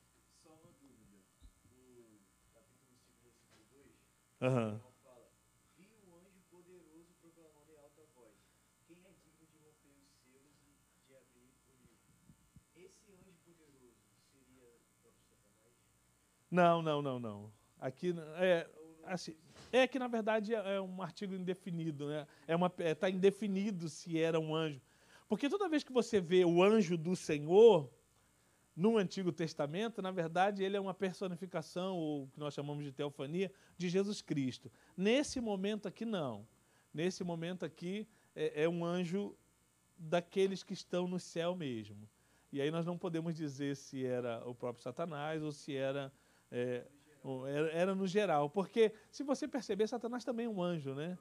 Uhum. 4.41 4.79
fala, 5.03 5.29
vi 5.77 5.87
um 6.03 6.15
anjo 6.17 6.41
poderoso 6.49 7.13
proclamando 7.21 7.71
em 7.71 7.77
alta 7.77 8.01
voz, 8.15 8.33
quem 8.87 8.97
é 9.05 9.13
digno 9.21 9.45
de 9.51 9.57
romper 9.59 10.01
os 10.01 10.09
selos 10.25 10.57
e 10.65 11.07
de 11.07 11.15
abrir 11.15 11.45
o 11.45 11.77
livro? 11.85 12.09
Esse 12.75 13.11
anjo 13.11 13.33
poderoso 13.45 13.93
seria 14.31 14.65
o 14.65 14.81
próprio 14.99 15.21
Satanás? 15.29 15.77
Não, 16.49 16.81
não, 16.81 17.03
não, 17.03 17.19
não. 17.19 17.53
Aqui 17.79 18.15
é. 18.37 18.67
Assim, 19.05 19.35
é 19.71 19.85
que, 19.85 19.99
na 19.99 20.07
verdade, 20.07 20.55
é 20.55 20.75
é 20.75 20.81
um 20.81 21.03
artigo 21.03 21.35
indefinido. 21.35 22.07
Né? 22.07 22.25
É 22.47 22.55
uma, 22.55 22.73
é, 22.79 22.95
tá 22.95 23.11
indefinido 23.11 23.87
se 23.89 24.19
era 24.19 24.39
um 24.39 24.55
anjo. 24.55 24.81
Porque 25.33 25.49
toda 25.49 25.67
vez 25.67 25.83
que 25.83 25.91
você 25.91 26.21
vê 26.21 26.45
o 26.45 26.61
anjo 26.61 26.95
do 26.95 27.15
Senhor, 27.15 27.91
no 28.75 28.99
Antigo 28.99 29.31
Testamento, 29.31 29.99
na 29.99 30.11
verdade, 30.11 30.63
ele 30.63 30.77
é 30.77 30.79
uma 30.79 30.93
personificação, 30.93 31.97
ou 31.97 32.25
o 32.25 32.27
que 32.27 32.39
nós 32.39 32.53
chamamos 32.53 32.83
de 32.83 32.91
teofania, 32.91 33.51
de 33.75 33.89
Jesus 33.89 34.21
Cristo. 34.21 34.71
Nesse 34.95 35.41
momento 35.41 35.87
aqui, 35.87 36.05
não. 36.05 36.47
Nesse 36.93 37.23
momento 37.23 37.65
aqui, 37.65 38.07
é, 38.35 38.65
é 38.65 38.69
um 38.69 38.85
anjo 38.85 39.35
daqueles 39.97 40.61
que 40.61 40.73
estão 40.73 41.07
no 41.07 41.19
céu 41.19 41.55
mesmo. 41.55 42.07
E 42.51 42.61
aí 42.61 42.69
nós 42.69 42.85
não 42.85 42.95
podemos 42.95 43.33
dizer 43.33 43.75
se 43.75 44.05
era 44.05 44.47
o 44.47 44.53
próprio 44.53 44.83
Satanás 44.83 45.41
ou 45.41 45.51
se 45.51 45.75
era, 45.75 46.13
é, 46.51 46.85
era, 47.47 47.71
era 47.71 47.95
no 47.95 48.05
geral. 48.05 48.51
Porque, 48.51 48.93
se 49.09 49.23
você 49.23 49.47
perceber, 49.47 49.87
Satanás 49.87 50.23
também 50.23 50.45
é 50.45 50.49
um 50.49 50.61
anjo, 50.61 50.93
né? 50.93 51.17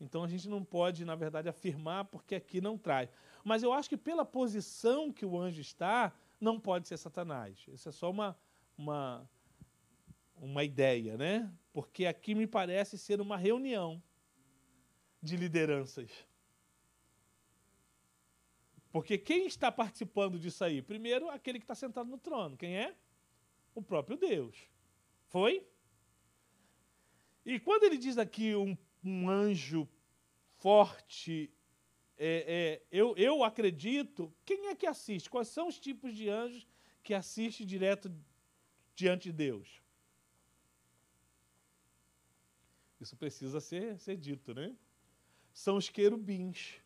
Então 0.00 0.22
a 0.22 0.28
gente 0.28 0.48
não 0.48 0.64
pode, 0.64 1.04
na 1.04 1.14
verdade, 1.14 1.48
afirmar 1.48 2.04
porque 2.04 2.34
aqui 2.34 2.60
não 2.60 2.76
traz. 2.76 3.08
Mas 3.44 3.62
eu 3.62 3.72
acho 3.74 3.90
que 3.90 3.96
pela 3.96 4.24
posição 4.24 5.12
que 5.12 5.26
o 5.26 5.38
anjo 5.38 5.60
está, 5.60 6.12
não 6.40 6.58
pode 6.58 6.88
ser 6.88 6.96
Satanás. 6.96 7.62
Isso 7.68 7.88
é 7.88 7.92
só 7.92 8.10
uma, 8.10 8.36
uma, 8.76 9.30
uma 10.34 10.64
ideia, 10.64 11.18
né? 11.18 11.52
Porque 11.70 12.06
aqui 12.06 12.34
me 12.34 12.46
parece 12.46 12.96
ser 12.96 13.20
uma 13.20 13.36
reunião 13.36 14.02
de 15.22 15.36
lideranças. 15.36 16.10
Porque 18.90 19.18
quem 19.18 19.46
está 19.46 19.70
participando 19.70 20.38
disso 20.38 20.64
aí? 20.64 20.80
Primeiro, 20.80 21.28
aquele 21.28 21.58
que 21.58 21.64
está 21.64 21.74
sentado 21.74 22.08
no 22.08 22.16
trono. 22.16 22.56
Quem 22.56 22.78
é? 22.78 22.94
O 23.74 23.82
próprio 23.82 24.16
Deus. 24.16 24.56
Foi? 25.26 25.66
E 27.44 27.58
quando 27.60 27.82
ele 27.82 27.98
diz 27.98 28.16
aqui 28.16 28.54
um, 28.54 28.76
um 29.02 29.28
anjo 29.28 29.86
forte, 30.58 31.52
é, 32.16 32.44
é, 32.46 32.82
eu, 32.90 33.16
eu 33.16 33.42
acredito, 33.42 34.32
quem 34.44 34.68
é 34.68 34.74
que 34.74 34.86
assiste? 34.86 35.28
Quais 35.28 35.48
são 35.48 35.68
os 35.68 35.78
tipos 35.78 36.14
de 36.14 36.28
anjos 36.28 36.66
que 37.02 37.12
assiste 37.12 37.64
direto 37.64 38.12
diante 38.94 39.24
de 39.24 39.32
Deus? 39.32 39.82
Isso 43.00 43.16
precisa 43.16 43.60
ser, 43.60 43.98
ser 43.98 44.16
dito, 44.16 44.54
né? 44.54 44.74
São 45.52 45.76
os 45.76 45.88
querubins. 45.88 46.80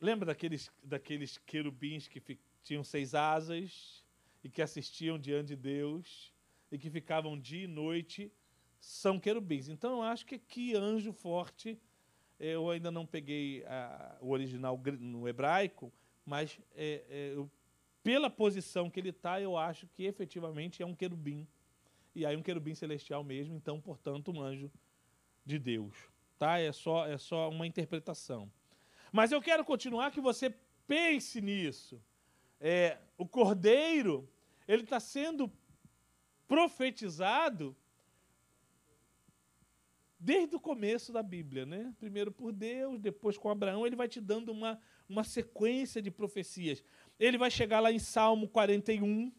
Lembra 0.00 0.26
daqueles, 0.26 0.70
daqueles 0.82 1.38
querubins 1.38 2.06
que 2.06 2.20
fi, 2.20 2.38
tinham 2.62 2.84
seis 2.84 3.14
asas 3.14 4.04
e 4.44 4.50
que 4.50 4.62
assistiam 4.62 5.18
diante 5.18 5.48
de 5.48 5.56
Deus 5.56 6.32
e 6.70 6.78
que 6.78 6.90
ficavam 6.90 7.38
dia 7.38 7.64
e 7.64 7.66
noite? 7.66 8.32
São 8.80 9.18
querubins. 9.18 9.68
Então 9.68 9.94
eu 9.94 10.02
acho 10.02 10.26
que 10.26 10.38
que 10.38 10.74
anjo 10.74 11.12
forte. 11.12 11.80
Eu 12.44 12.68
ainda 12.70 12.90
não 12.90 13.06
peguei 13.06 13.64
a, 13.66 14.16
o 14.20 14.30
original 14.30 14.76
no 14.98 15.28
hebraico, 15.28 15.92
mas 16.26 16.58
é, 16.74 17.04
é, 17.08 17.32
eu, 17.36 17.48
pela 18.02 18.28
posição 18.28 18.90
que 18.90 18.98
ele 18.98 19.10
está, 19.10 19.40
eu 19.40 19.56
acho 19.56 19.86
que 19.86 20.02
efetivamente 20.02 20.82
é 20.82 20.86
um 20.86 20.92
querubim. 20.92 21.46
E 22.12 22.26
aí 22.26 22.36
um 22.36 22.42
querubim 22.42 22.74
celestial 22.74 23.22
mesmo, 23.22 23.54
então, 23.54 23.80
portanto, 23.80 24.32
um 24.32 24.40
anjo 24.42 24.68
de 25.46 25.56
Deus. 25.56 25.96
Tá? 26.36 26.58
É 26.58 26.72
só, 26.72 27.06
é 27.06 27.16
só 27.16 27.48
uma 27.48 27.64
interpretação. 27.64 28.50
Mas 29.12 29.30
eu 29.30 29.40
quero 29.40 29.64
continuar 29.64 30.10
que 30.10 30.20
você 30.20 30.52
pense 30.84 31.40
nisso. 31.40 32.02
É, 32.60 32.98
o 33.16 33.24
cordeiro, 33.24 34.28
ele 34.66 34.82
está 34.82 34.98
sendo 34.98 35.48
profetizado 36.48 37.76
desde 40.22 40.54
o 40.54 40.60
começo 40.60 41.12
da 41.12 41.20
Bíblia, 41.20 41.66
né? 41.66 41.92
Primeiro 41.98 42.30
por 42.30 42.52
Deus, 42.52 43.00
depois 43.00 43.36
com 43.36 43.50
Abraão, 43.50 43.84
ele 43.84 43.96
vai 43.96 44.06
te 44.06 44.20
dando 44.20 44.52
uma, 44.52 44.78
uma 45.08 45.24
sequência 45.24 46.00
de 46.00 46.12
profecias. 46.12 46.82
Ele 47.18 47.36
vai 47.36 47.50
chegar 47.50 47.80
lá 47.80 47.90
em 47.90 47.98
Salmo 47.98 48.46
41, 48.46 49.32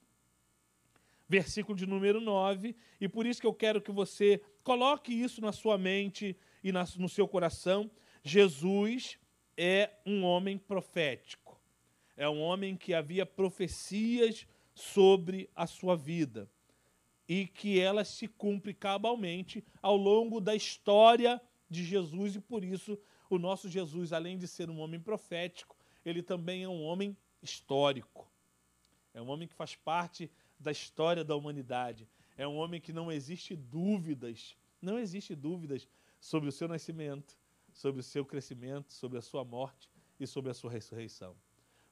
versículo 1.27 1.77
de 1.77 1.85
número 1.85 2.19
9, 2.19 2.75
e 2.99 3.07
por 3.07 3.25
isso 3.25 3.39
que 3.39 3.47
eu 3.47 3.53
quero 3.53 3.81
que 3.81 3.93
você 3.93 4.41
coloque 4.61 5.13
isso 5.13 5.39
na 5.39 5.53
sua 5.53 5.77
mente 5.77 6.35
e 6.61 6.73
na, 6.73 6.83
no 6.97 7.07
seu 7.07 7.29
coração. 7.29 7.89
Jesus 8.21 9.17
é 9.55 9.89
um 10.05 10.23
homem 10.25 10.57
profético. 10.57 11.57
É 12.17 12.27
um 12.27 12.41
homem 12.41 12.75
que 12.75 12.93
havia 12.93 13.25
profecias 13.25 14.45
sobre 14.75 15.49
a 15.55 15.65
sua 15.65 15.95
vida 15.95 16.49
e 17.27 17.47
que 17.47 17.79
elas 17.79 18.09
se 18.09 18.27
cumprem 18.27 18.75
cabalmente 18.75 19.63
ao 19.81 19.95
longo 19.95 20.41
da 20.41 20.55
história 20.55 21.41
de 21.69 21.83
Jesus 21.83 22.35
e 22.35 22.41
por 22.41 22.63
isso 22.63 22.97
o 23.29 23.39
nosso 23.39 23.69
Jesus, 23.69 24.13
além 24.13 24.37
de 24.37 24.47
ser 24.47 24.69
um 24.69 24.79
homem 24.79 24.99
profético, 24.99 25.75
ele 26.05 26.21
também 26.21 26.63
é 26.63 26.69
um 26.69 26.83
homem 26.83 27.17
histórico. 27.41 28.31
É 29.13 29.21
um 29.21 29.29
homem 29.29 29.47
que 29.47 29.55
faz 29.55 29.75
parte 29.75 30.29
da 30.59 30.71
história 30.71 31.23
da 31.23 31.35
humanidade. 31.35 32.07
É 32.37 32.47
um 32.47 32.55
homem 32.55 32.81
que 32.81 32.93
não 32.93 33.11
existe 33.11 33.55
dúvidas, 33.55 34.55
não 34.81 34.99
existe 34.99 35.35
dúvidas 35.35 35.87
sobre 36.19 36.49
o 36.49 36.51
seu 36.51 36.67
nascimento, 36.67 37.37
sobre 37.71 38.01
o 38.01 38.03
seu 38.03 38.25
crescimento, 38.25 38.93
sobre 38.93 39.17
a 39.17 39.21
sua 39.21 39.43
morte 39.43 39.89
e 40.19 40.25
sobre 40.27 40.51
a 40.51 40.53
sua 40.53 40.71
ressurreição. 40.71 41.35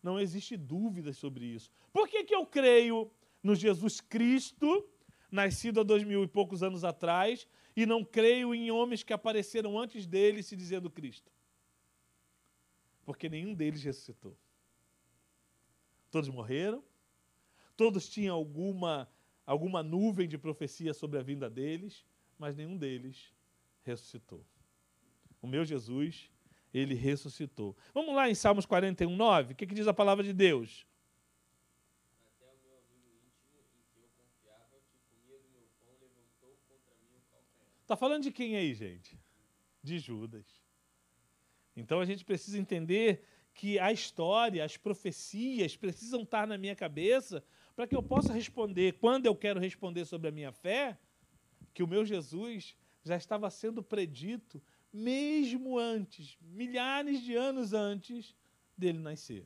Não 0.01 0.19
existe 0.19 0.57
dúvida 0.57 1.13
sobre 1.13 1.45
isso. 1.45 1.71
Por 1.93 2.07
que, 2.07 2.23
que 2.23 2.35
eu 2.35 2.45
creio 2.45 3.11
no 3.43 3.55
Jesus 3.55 4.01
Cristo, 4.01 4.87
nascido 5.31 5.79
há 5.79 5.83
dois 5.83 6.03
mil 6.03 6.23
e 6.23 6.27
poucos 6.27 6.61
anos 6.61 6.83
atrás, 6.83 7.47
e 7.75 7.85
não 7.85 8.03
creio 8.03 8.53
em 8.53 8.69
homens 8.69 9.01
que 9.01 9.13
apareceram 9.13 9.79
antes 9.79 10.05
dele 10.05 10.43
se 10.43 10.55
dizendo 10.55 10.89
Cristo? 10.89 11.31
Porque 13.05 13.29
nenhum 13.29 13.53
deles 13.53 13.81
ressuscitou. 13.81 14.37
Todos 16.11 16.29
morreram, 16.29 16.83
todos 17.77 18.09
tinham 18.09 18.35
alguma, 18.35 19.09
alguma 19.45 19.81
nuvem 19.81 20.27
de 20.27 20.37
profecia 20.37 20.93
sobre 20.93 21.17
a 21.17 21.23
vinda 21.23 21.49
deles, 21.49 22.05
mas 22.37 22.55
nenhum 22.55 22.77
deles 22.77 23.33
ressuscitou. 23.83 24.45
O 25.41 25.47
meu 25.47 25.65
Jesus, 25.65 26.29
ele 26.73 26.93
ressuscitou. 26.93 27.75
Vamos 27.93 28.15
lá 28.15 28.29
em 28.29 28.35
Salmos 28.35 28.65
41, 28.65 29.15
9. 29.15 29.53
O 29.53 29.55
que, 29.55 29.65
que 29.65 29.75
diz 29.75 29.87
a 29.87 29.93
palavra 29.93 30.23
de 30.23 30.33
Deus? 30.33 30.85
Até 32.23 32.45
o 32.45 32.57
meu 32.63 32.77
amigo 32.77 33.09
íntimo, 33.11 33.57
em 33.73 33.83
que 33.91 33.99
eu 33.99 34.09
confiava, 34.15 34.77
que 34.89 34.99
comia 35.09 35.39
do 35.39 35.49
meu 35.49 35.67
pão, 35.79 35.89
levantou 35.99 36.57
contra 36.67 36.93
mim 37.01 37.17
o 37.17 37.21
calcanhar. 37.31 37.80
Está 37.91 37.97
falando 37.97 38.23
de 38.23 38.31
quem 38.31 38.55
aí, 38.55 38.73
gente? 38.73 39.19
De 39.83 39.99
Judas. 39.99 40.47
Então 41.75 41.99
a 41.99 42.05
gente 42.05 42.23
precisa 42.23 42.57
entender 42.57 43.21
que 43.53 43.77
a 43.77 43.91
história, 43.91 44.63
as 44.63 44.77
profecias 44.77 45.75
precisam 45.75 46.21
estar 46.21 46.47
na 46.47 46.57
minha 46.57 46.73
cabeça 46.73 47.43
para 47.75 47.85
que 47.85 47.93
eu 47.93 48.01
possa 48.01 48.31
responder, 48.31 48.93
quando 48.93 49.25
eu 49.25 49.35
quero 49.35 49.59
responder 49.59 50.05
sobre 50.05 50.29
a 50.29 50.31
minha 50.31 50.53
fé, 50.53 50.97
que 51.73 51.83
o 51.83 51.87
meu 51.87 52.05
Jesus 52.05 52.77
já 53.03 53.17
estava 53.17 53.49
sendo 53.49 53.83
predito 53.83 54.63
mesmo 54.93 55.77
antes, 55.77 56.37
milhares 56.39 57.21
de 57.21 57.35
anos 57.35 57.73
antes 57.73 58.33
dele 58.77 58.99
nascer. 58.99 59.45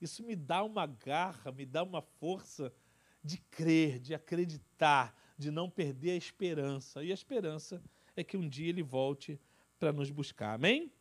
Isso 0.00 0.22
me 0.22 0.36
dá 0.36 0.62
uma 0.62 0.86
garra, 0.86 1.50
me 1.50 1.66
dá 1.66 1.82
uma 1.82 2.02
força 2.02 2.72
de 3.20 3.36
crer, 3.36 3.98
de 3.98 4.14
acreditar, 4.14 5.12
de 5.38 5.50
não 5.50 5.70
perder 5.70 6.10
a 6.10 6.16
esperança. 6.16 7.02
E 7.02 7.12
a 7.12 7.14
esperança 7.14 7.80
é 8.16 8.24
que 8.24 8.36
um 8.36 8.48
dia 8.48 8.68
ele 8.68 8.82
volte 8.82 9.40
para 9.78 9.92
nos 9.92 10.10
buscar. 10.10 10.54
Amém? 10.54 10.92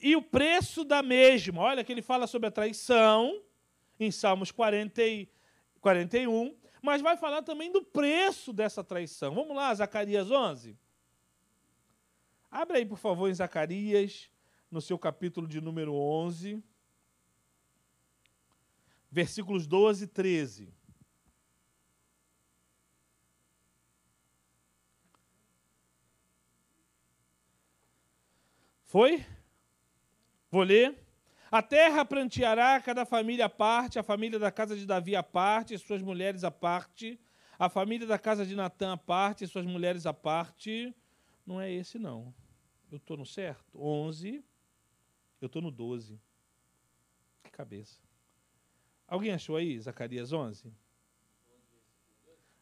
E 0.00 0.14
o 0.14 0.22
preço 0.22 0.84
da 0.84 1.02
mesma, 1.02 1.60
olha 1.60 1.84
que 1.84 1.90
ele 1.92 2.02
fala 2.02 2.26
sobre 2.26 2.48
a 2.48 2.52
traição, 2.52 3.42
em 3.98 4.10
Salmos 4.10 4.50
40 4.50 5.02
e 5.02 5.28
41, 5.80 6.56
mas 6.80 7.02
vai 7.02 7.16
falar 7.16 7.42
também 7.42 7.70
do 7.70 7.82
preço 7.82 8.52
dessa 8.52 8.82
traição. 8.82 9.34
Vamos 9.34 9.54
lá, 9.54 9.74
Zacarias 9.74 10.30
11. 10.30 10.76
Abre 12.50 12.78
aí, 12.78 12.86
por 12.86 12.98
favor, 12.98 13.28
em 13.30 13.34
Zacarias, 13.34 14.30
no 14.70 14.80
seu 14.80 14.98
capítulo 14.98 15.46
de 15.46 15.60
número 15.60 15.94
11, 15.94 16.62
versículos 19.10 19.66
12 19.66 20.04
e 20.04 20.08
13. 20.08 20.74
Foi? 28.92 29.24
Vou 30.50 30.62
ler. 30.62 30.94
A 31.50 31.62
terra 31.62 32.04
planteará 32.04 32.78
cada 32.78 33.06
família 33.06 33.46
à 33.46 33.48
parte, 33.48 33.98
a 33.98 34.02
família 34.02 34.38
da 34.38 34.52
casa 34.52 34.76
de 34.76 34.84
Davi 34.84 35.16
à 35.16 35.22
parte, 35.22 35.78
suas 35.78 36.02
mulheres 36.02 36.44
à 36.44 36.50
parte, 36.50 37.18
a 37.58 37.70
família 37.70 38.06
da 38.06 38.18
casa 38.18 38.44
de 38.44 38.54
Natã 38.54 38.92
à 38.92 38.98
parte, 38.98 39.46
suas 39.46 39.64
mulheres 39.64 40.04
à 40.04 40.12
parte. 40.12 40.94
Não 41.46 41.58
é 41.58 41.72
esse, 41.72 41.98
não. 41.98 42.34
Eu 42.90 42.98
estou 42.98 43.16
no 43.16 43.24
certo? 43.24 43.64
11. 43.74 44.44
Eu 45.40 45.46
estou 45.46 45.62
no 45.62 45.70
12. 45.70 46.20
Que 47.44 47.50
cabeça. 47.50 47.98
Alguém 49.08 49.32
achou 49.32 49.56
aí 49.56 49.80
Zacarias 49.80 50.34
11? 50.34 50.70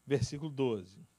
Versículo 0.07 0.49
12. 0.49 1.11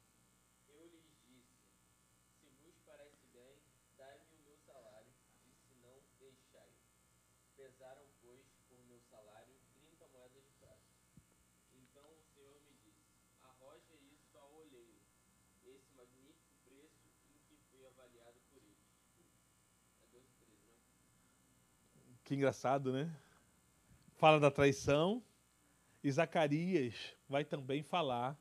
Eu 14.62 14.66
lhe 14.68 15.03
esse 15.64 15.92
magnífico 15.94 16.55
preço 16.64 17.09
em 17.29 17.38
que 17.48 17.57
foi 17.70 17.85
avaliado 17.87 18.38
por 18.51 18.62
ele. 18.62 18.77
É 20.03 20.07
12 20.12 20.29
13, 20.38 20.53
né? 20.66 20.77
Que 22.33 22.37
engraçado, 22.37 22.95
né? 22.95 23.14
Fala 24.14 24.40
da 24.40 24.51
traição. 24.51 25.23
E 26.03 26.11
Zacarias 26.11 27.14
vai 27.29 27.45
também 27.45 27.83
falar, 27.83 28.38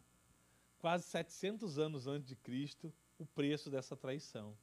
quase 0.79 1.03
700 1.03 1.77
anos 1.77 2.07
antes 2.07 2.25
de 2.25 2.37
Cristo, 2.37 2.93
o 3.19 3.25
preço 3.25 3.69
dessa 3.69 3.93
traição. 3.97 4.57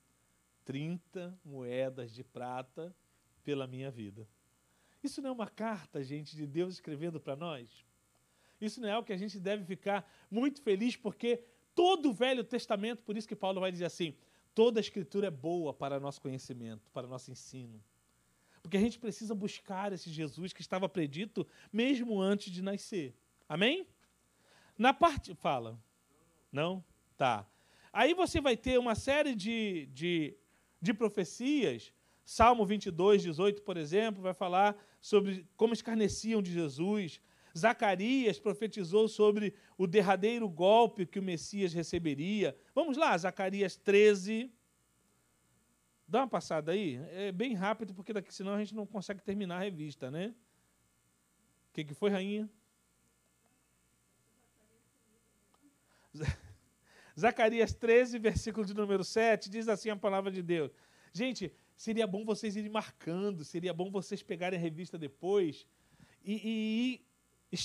30 0.64 1.38
moedas 1.45 2.11
de 2.11 2.25
prata 2.25 2.97
pela 3.45 3.67
minha 3.67 3.91
vida. 3.91 4.27
Isso 5.05 5.21
não 5.21 5.29
é 5.29 5.33
uma 5.35 5.49
carta, 5.49 6.03
gente, 6.03 6.35
de 6.35 6.47
Deus 6.47 6.77
escrevendo 6.77 7.21
para 7.21 7.37
nós? 7.37 7.85
Isso 8.59 8.81
não 8.81 8.88
é 8.88 8.93
algo 8.93 9.07
que 9.07 9.12
a 9.12 9.19
gente 9.19 9.38
deve 9.38 9.62
ficar 9.62 10.11
muito 10.31 10.62
feliz, 10.62 10.97
porque 10.97 11.45
todo 11.75 12.09
o 12.09 12.14
Velho 12.14 12.45
Testamento, 12.45 13.03
por 13.03 13.14
isso 13.14 13.29
que 13.29 13.37
Paulo 13.37 13.61
vai 13.61 13.71
dizer 13.71 13.85
assim: 13.85 14.17
toda 14.55 14.81
a 14.81 14.87
Escritura 14.87 15.27
é 15.27 15.31
boa 15.31 15.75
para 15.75 16.01
nosso 16.01 16.19
conhecimento, 16.19 16.91
para 16.93 17.07
nosso 17.07 17.31
ensino. 17.31 17.79
Porque 18.68 18.76
a 18.76 18.81
gente 18.81 18.98
precisa 18.98 19.35
buscar 19.35 19.94
esse 19.94 20.11
Jesus 20.11 20.52
que 20.52 20.61
estava 20.61 20.87
predito 20.90 21.46
mesmo 21.72 22.20
antes 22.20 22.52
de 22.52 22.61
nascer. 22.61 23.16
Amém? 23.48 23.87
Na 24.76 24.92
parte. 24.92 25.35
Fala. 25.35 25.83
Não? 26.52 26.85
Tá. 27.16 27.48
Aí 27.90 28.12
você 28.12 28.42
vai 28.42 28.59
ter 28.59 28.78
uma 28.78 28.94
série 28.94 29.35
de, 29.35 29.87
de, 29.87 30.37
de 30.83 30.92
profecias. 30.92 31.94
Salmo 32.22 32.66
22, 32.66 33.22
18, 33.22 33.62
por 33.62 33.78
exemplo, 33.78 34.20
vai 34.20 34.35
falar 34.35 34.76
sobre 35.01 35.47
como 35.57 35.72
escarneciam 35.72 36.43
de 36.43 36.53
Jesus. 36.53 37.22
Zacarias 37.57 38.38
profetizou 38.38 39.09
sobre 39.09 39.55
o 39.78 39.86
derradeiro 39.86 40.47
golpe 40.47 41.07
que 41.07 41.18
o 41.18 41.22
Messias 41.22 41.72
receberia. 41.72 42.55
Vamos 42.74 42.99
lá, 42.99 43.16
Zacarias 43.16 43.76
13. 43.76 44.53
Dá 46.09 46.20
uma 46.20 46.28
passada 46.28 46.72
aí. 46.72 46.96
É 47.12 47.30
bem 47.30 47.54
rápido, 47.54 47.94
porque 47.94 48.14
daqui 48.14 48.32
senão 48.32 48.54
a 48.54 48.59
gente 48.59 48.74
não 48.74 48.86
consegue 48.86 49.22
terminar 49.22 49.56
a 49.56 49.64
revista, 49.64 50.11
né? 50.11 50.34
O 51.68 51.74
que, 51.74 51.84
que 51.84 51.92
foi, 51.92 52.11
rainha? 52.11 52.48
Zacarias 57.18 57.74
13, 57.74 58.18
versículo 58.18 58.64
de 58.64 58.72
número 58.72 59.04
7, 59.04 59.50
diz 59.50 59.68
assim 59.68 59.90
a 59.90 59.96
palavra 59.96 60.30
de 60.30 60.42
Deus. 60.42 60.72
Gente, 61.12 61.52
seria 61.76 62.06
bom 62.06 62.24
vocês 62.24 62.56
irem 62.56 62.70
marcando, 62.70 63.44
seria 63.44 63.74
bom 63.74 63.90
vocês 63.90 64.22
pegarem 64.22 64.59
a 64.59 64.62
revista 64.62 64.96
depois 64.96 65.66
e, 66.24 66.34
e 66.34 66.94
ir 66.94 67.04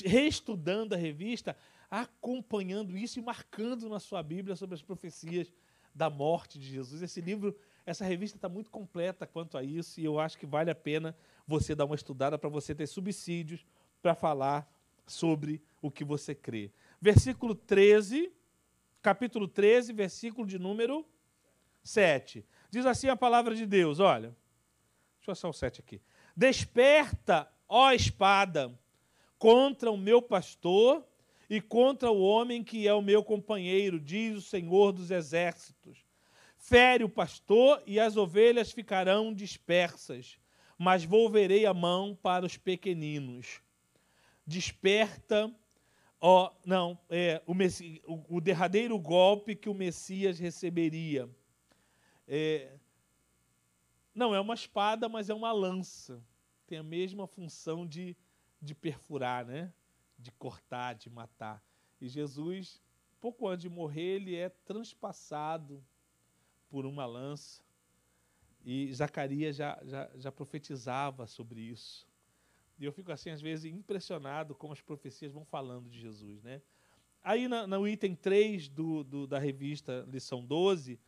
reestudando 0.05 0.93
a 0.93 0.97
revista, 0.97 1.55
acompanhando 1.89 2.97
isso 2.97 3.19
e 3.19 3.21
marcando 3.21 3.87
na 3.87 3.99
sua 3.99 4.21
Bíblia 4.21 4.55
sobre 4.55 4.75
as 4.75 4.81
profecias 4.81 5.53
da 5.93 6.09
morte 6.09 6.59
de 6.59 6.67
Jesus. 6.67 7.01
Esse 7.01 7.21
livro, 7.21 7.55
essa 7.86 8.05
revista 8.05 8.38
está 8.38 8.47
muito 8.47 8.69
completa 8.69 9.27
quanto 9.27 9.57
a 9.57 9.63
isso 9.63 9.99
e 9.99 10.05
eu 10.05 10.19
acho 10.19 10.38
que 10.38 10.45
vale 10.45 10.71
a 10.71 10.75
pena 10.75 11.15
você 11.45 11.75
dar 11.75 11.86
uma 11.86 11.95
estudada 11.95 12.38
para 12.38 12.49
você 12.49 12.73
ter 12.73 12.88
subsídios 12.88 13.65
para 14.01 14.15
falar 14.15 14.69
sobre 15.05 15.61
o 15.81 15.91
que 15.91 16.03
você 16.03 16.34
crê. 16.34 16.71
Versículo 17.01 17.53
13, 17.53 18.31
capítulo 19.01 19.47
13, 19.47 19.91
versículo 19.91 20.47
de 20.47 20.57
número 20.57 21.05
7. 21.84 22.45
Diz 22.69 22.86
assim 22.86 23.09
a 23.09 23.15
palavra 23.15 23.53
de 23.55 23.65
Deus, 23.65 23.99
olha. 23.99 24.36
Deixa 25.17 25.29
eu 25.29 25.34
achar 25.34 25.49
o 25.49 25.53
7 25.53 25.81
aqui. 25.81 26.01
Desperta, 26.36 27.51
ó 27.67 27.91
espada, 27.91 28.77
contra 29.38 29.91
o 29.91 29.97
meu 29.97 30.21
pastor 30.21 31.05
e 31.49 31.61
contra 31.61 32.09
o 32.09 32.21
homem 32.21 32.63
que 32.63 32.88
é 32.88 32.93
o 32.93 33.01
meu 33.01 33.23
companheiro, 33.23 33.99
diz 33.99 34.38
o 34.38 34.41
Senhor 34.41 34.91
dos 34.91 35.11
exércitos. 35.11 36.03
Fere 36.66 37.03
o 37.03 37.09
pastor 37.09 37.82
e 37.86 37.99
as 37.99 38.16
ovelhas 38.16 38.72
ficarão 38.72 39.34
dispersas, 39.34 40.38
mas 40.78 41.03
volverei 41.03 41.66
a 41.66 41.74
mão 41.74 42.16
para 42.16 42.45
os 42.45 42.57
pequeninos. 42.57 43.61
Desperta, 44.45 45.53
ó, 46.20 46.51
não, 46.66 46.97
é 47.09 47.41
o, 47.45 47.53
Messi, 47.53 48.01
o, 48.05 48.38
o 48.38 48.41
derradeiro 48.41 48.97
golpe 48.97 49.55
que 49.55 49.70
o 49.70 49.74
Messias 49.74 50.39
receberia. 50.39 51.30
É, 52.28 52.78
não 54.14 54.34
é 54.34 54.39
uma 54.39 54.53
espada, 54.53 55.09
mas 55.09 55.30
é 55.30 55.34
uma 55.34 55.51
lança. 55.51 56.24
Tem 56.68 56.78
a 56.78 56.84
mesma 56.84 57.28
função 57.28 57.86
de 57.86 58.16
de 58.64 58.74
perfurar, 58.74 59.45
né? 59.45 59.74
de 60.18 60.32
cortar, 60.32 60.93
de 60.93 61.09
matar. 61.09 61.61
E 61.99 62.07
Jesus, 62.07 62.82
pouco 63.20 63.45
antes 63.47 63.64
de 63.64 63.70
morrer, 63.70 64.16
ele 64.16 64.36
é 64.36 64.47
transpassado 64.47 65.84
por 66.74 66.88
uma 66.88 67.05
lança. 67.05 67.61
E 68.65 68.91
Zacarias 68.91 69.55
já, 69.55 69.80
já, 69.86 70.09
já 70.15 70.32
profetizava 70.32 71.28
sobre 71.28 71.61
isso. 71.61 72.07
E 72.80 72.86
eu 72.86 72.91
fico 72.91 73.11
assim, 73.11 73.30
às 73.30 73.39
vezes, 73.39 73.71
impressionado 73.71 74.55
como 74.55 74.74
as 74.74 74.82
profecias 74.82 75.32
vão 75.32 75.45
falando 75.45 75.88
de 75.88 75.99
Jesus. 75.99 76.41
Né? 76.41 76.63
Aí, 77.24 77.47
na, 77.47 77.67
no 77.67 77.88
item 77.88 78.15
3 78.15 78.69
do, 78.69 79.03
do, 79.03 79.28
da 79.28 79.38
revista 79.38 80.03
Lição 80.09 80.43
12, 80.43 80.99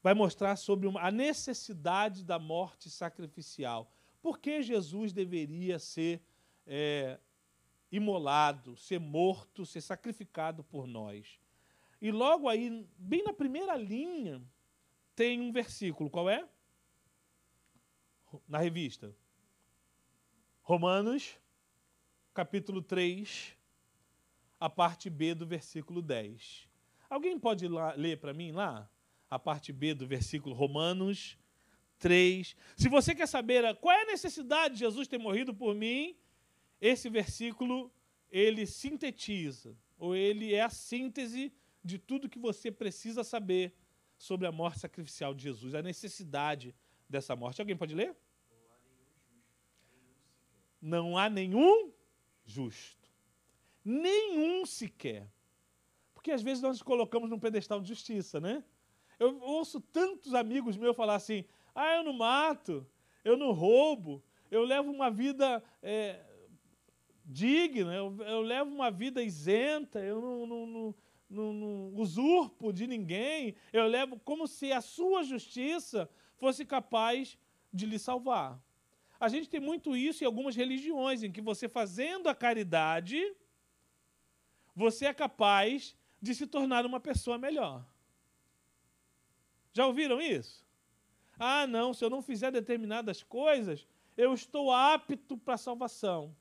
vai 0.00 0.14
mostrar 0.14 0.54
sobre 0.54 0.86
uma, 0.86 1.00
a 1.00 1.10
necessidade 1.10 2.24
da 2.24 2.38
morte 2.38 2.88
sacrificial. 2.88 3.92
Por 4.22 4.38
que 4.38 4.62
Jesus 4.62 5.12
deveria 5.12 5.80
ser 5.80 6.22
é, 6.64 7.18
imolado, 7.90 8.76
ser 8.76 9.00
morto, 9.00 9.66
ser 9.66 9.80
sacrificado 9.80 10.62
por 10.62 10.86
nós. 10.86 11.40
E 12.00 12.12
logo 12.12 12.48
aí, 12.48 12.86
bem 12.96 13.24
na 13.24 13.32
primeira 13.32 13.76
linha, 13.76 14.40
tem 15.16 15.40
um 15.40 15.50
versículo. 15.50 16.10
Qual 16.10 16.28
é? 16.28 16.46
Na 18.46 18.58
revista. 18.58 19.16
Romanos, 20.60 21.38
capítulo 22.34 22.82
3, 22.82 23.56
a 24.60 24.68
parte 24.68 25.08
B 25.08 25.34
do 25.34 25.46
versículo 25.46 26.02
10. 26.02 26.68
Alguém 27.08 27.38
pode 27.38 27.66
lá, 27.66 27.94
ler 27.94 28.20
para 28.20 28.34
mim 28.34 28.52
lá? 28.52 28.90
A 29.30 29.38
parte 29.38 29.72
B 29.72 29.94
do 29.94 30.06
versículo 30.06 30.54
Romanos 30.54 31.38
3. 31.98 32.54
Se 32.76 32.88
você 32.88 33.14
quer 33.14 33.26
saber 33.26 33.74
qual 33.76 33.96
é 33.96 34.02
a 34.02 34.06
necessidade 34.06 34.74
de 34.74 34.80
Jesus 34.80 35.08
ter 35.08 35.18
morrido 35.18 35.54
por 35.54 35.74
mim, 35.74 36.16
esse 36.80 37.08
versículo 37.08 37.90
ele 38.30 38.66
sintetiza, 38.66 39.74
ou 39.96 40.14
ele 40.14 40.52
é 40.52 40.62
a 40.62 40.68
síntese 40.68 41.52
de 41.82 41.98
tudo 41.98 42.28
que 42.28 42.38
você 42.38 42.70
precisa 42.70 43.24
saber 43.24 43.72
sobre 44.16 44.46
a 44.46 44.52
morte 44.52 44.80
sacrificial 44.80 45.34
de 45.34 45.42
Jesus, 45.42 45.74
a 45.74 45.82
necessidade 45.82 46.74
dessa 47.08 47.36
morte. 47.36 47.60
Alguém 47.60 47.76
pode 47.76 47.94
ler? 47.94 48.16
Não 50.80 51.16
há 51.16 51.28
nenhum 51.28 51.92
justo. 52.44 53.10
Nenhum 53.84 54.64
sequer. 54.66 55.30
Porque 56.14 56.30
às 56.30 56.42
vezes 56.42 56.62
nós 56.62 56.72
nos 56.72 56.82
colocamos 56.82 57.30
num 57.30 57.38
pedestal 57.38 57.80
de 57.80 57.88
justiça, 57.88 58.40
né? 58.40 58.64
Eu 59.18 59.40
ouço 59.40 59.80
tantos 59.80 60.34
amigos 60.34 60.76
meus 60.76 60.96
falar 60.96 61.14
assim: 61.14 61.44
ah, 61.74 61.96
eu 61.96 62.02
não 62.02 62.12
mato, 62.12 62.86
eu 63.24 63.36
não 63.36 63.52
roubo, 63.52 64.22
eu 64.50 64.62
levo 64.64 64.90
uma 64.90 65.10
vida 65.10 65.62
é, 65.82 66.24
digna, 67.24 67.94
eu, 67.94 68.16
eu 68.22 68.40
levo 68.40 68.70
uma 68.70 68.90
vida 68.90 69.22
isenta, 69.22 70.00
eu 70.00 70.20
não, 70.20 70.46
não, 70.46 70.66
não, 70.66 70.94
não, 71.28 71.52
não 71.52 71.94
usurpo 71.94 72.72
de 72.72 72.86
ninguém, 72.86 73.54
eu 73.72 73.86
levo 73.86 74.18
como 74.20 74.46
se 74.46 74.72
a 74.72 74.80
sua 74.80 75.22
justiça 75.22 76.08
fosse 76.36 76.64
capaz 76.64 77.38
de 77.72 77.86
lhe 77.86 77.98
salvar. 77.98 78.60
A 79.18 79.28
gente 79.28 79.48
tem 79.48 79.60
muito 79.60 79.96
isso 79.96 80.22
em 80.22 80.26
algumas 80.26 80.54
religiões, 80.54 81.22
em 81.22 81.32
que 81.32 81.40
você 81.40 81.68
fazendo 81.68 82.28
a 82.28 82.34
caridade, 82.34 83.34
você 84.74 85.06
é 85.06 85.14
capaz 85.14 85.96
de 86.20 86.34
se 86.34 86.46
tornar 86.46 86.84
uma 86.84 87.00
pessoa 87.00 87.38
melhor. 87.38 87.84
Já 89.72 89.86
ouviram 89.86 90.20
isso? 90.20 90.64
Ah, 91.38 91.66
não, 91.66 91.92
se 91.92 92.04
eu 92.04 92.10
não 92.10 92.22
fizer 92.22 92.50
determinadas 92.50 93.22
coisas, 93.22 93.86
eu 94.16 94.32
estou 94.32 94.72
apto 94.72 95.36
para 95.36 95.54
a 95.54 95.58
salvação. 95.58 96.34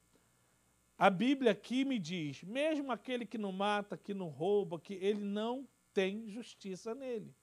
A 0.97 1.09
Bíblia 1.09 1.51
aqui 1.51 1.83
me 1.83 1.99
diz: 1.99 2.43
mesmo 2.43 2.91
aquele 2.91 3.25
que 3.25 3.37
não 3.37 3.51
mata, 3.51 3.97
que 3.97 4.13
não 4.13 4.29
rouba, 4.29 4.79
que 4.79 4.93
ele 4.93 5.23
não 5.23 5.67
tem 5.93 6.29
justiça 6.29 6.95
nele. 6.95 7.35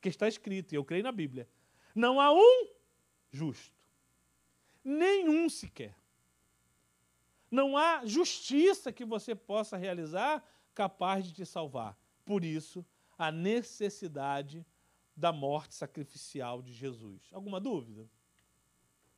Que 0.00 0.08
está 0.08 0.28
escrito, 0.28 0.72
e 0.72 0.76
eu 0.76 0.84
creio 0.84 1.04
na 1.04 1.12
Bíblia. 1.12 1.48
Não 1.94 2.20
há 2.20 2.32
um 2.32 2.68
justo. 3.30 3.76
Nenhum 4.84 5.48
sequer. 5.48 5.96
Não 7.50 7.76
há 7.76 8.04
justiça 8.04 8.92
que 8.92 9.04
você 9.04 9.34
possa 9.34 9.76
realizar 9.76 10.42
capaz 10.74 11.26
de 11.26 11.34
te 11.34 11.46
salvar. 11.46 11.96
Por 12.24 12.44
isso, 12.44 12.84
a 13.16 13.30
necessidade 13.30 14.66
da 15.14 15.32
morte 15.32 15.74
sacrificial 15.74 16.62
de 16.62 16.72
Jesus. 16.72 17.28
Alguma 17.30 17.60
dúvida? 17.60 18.08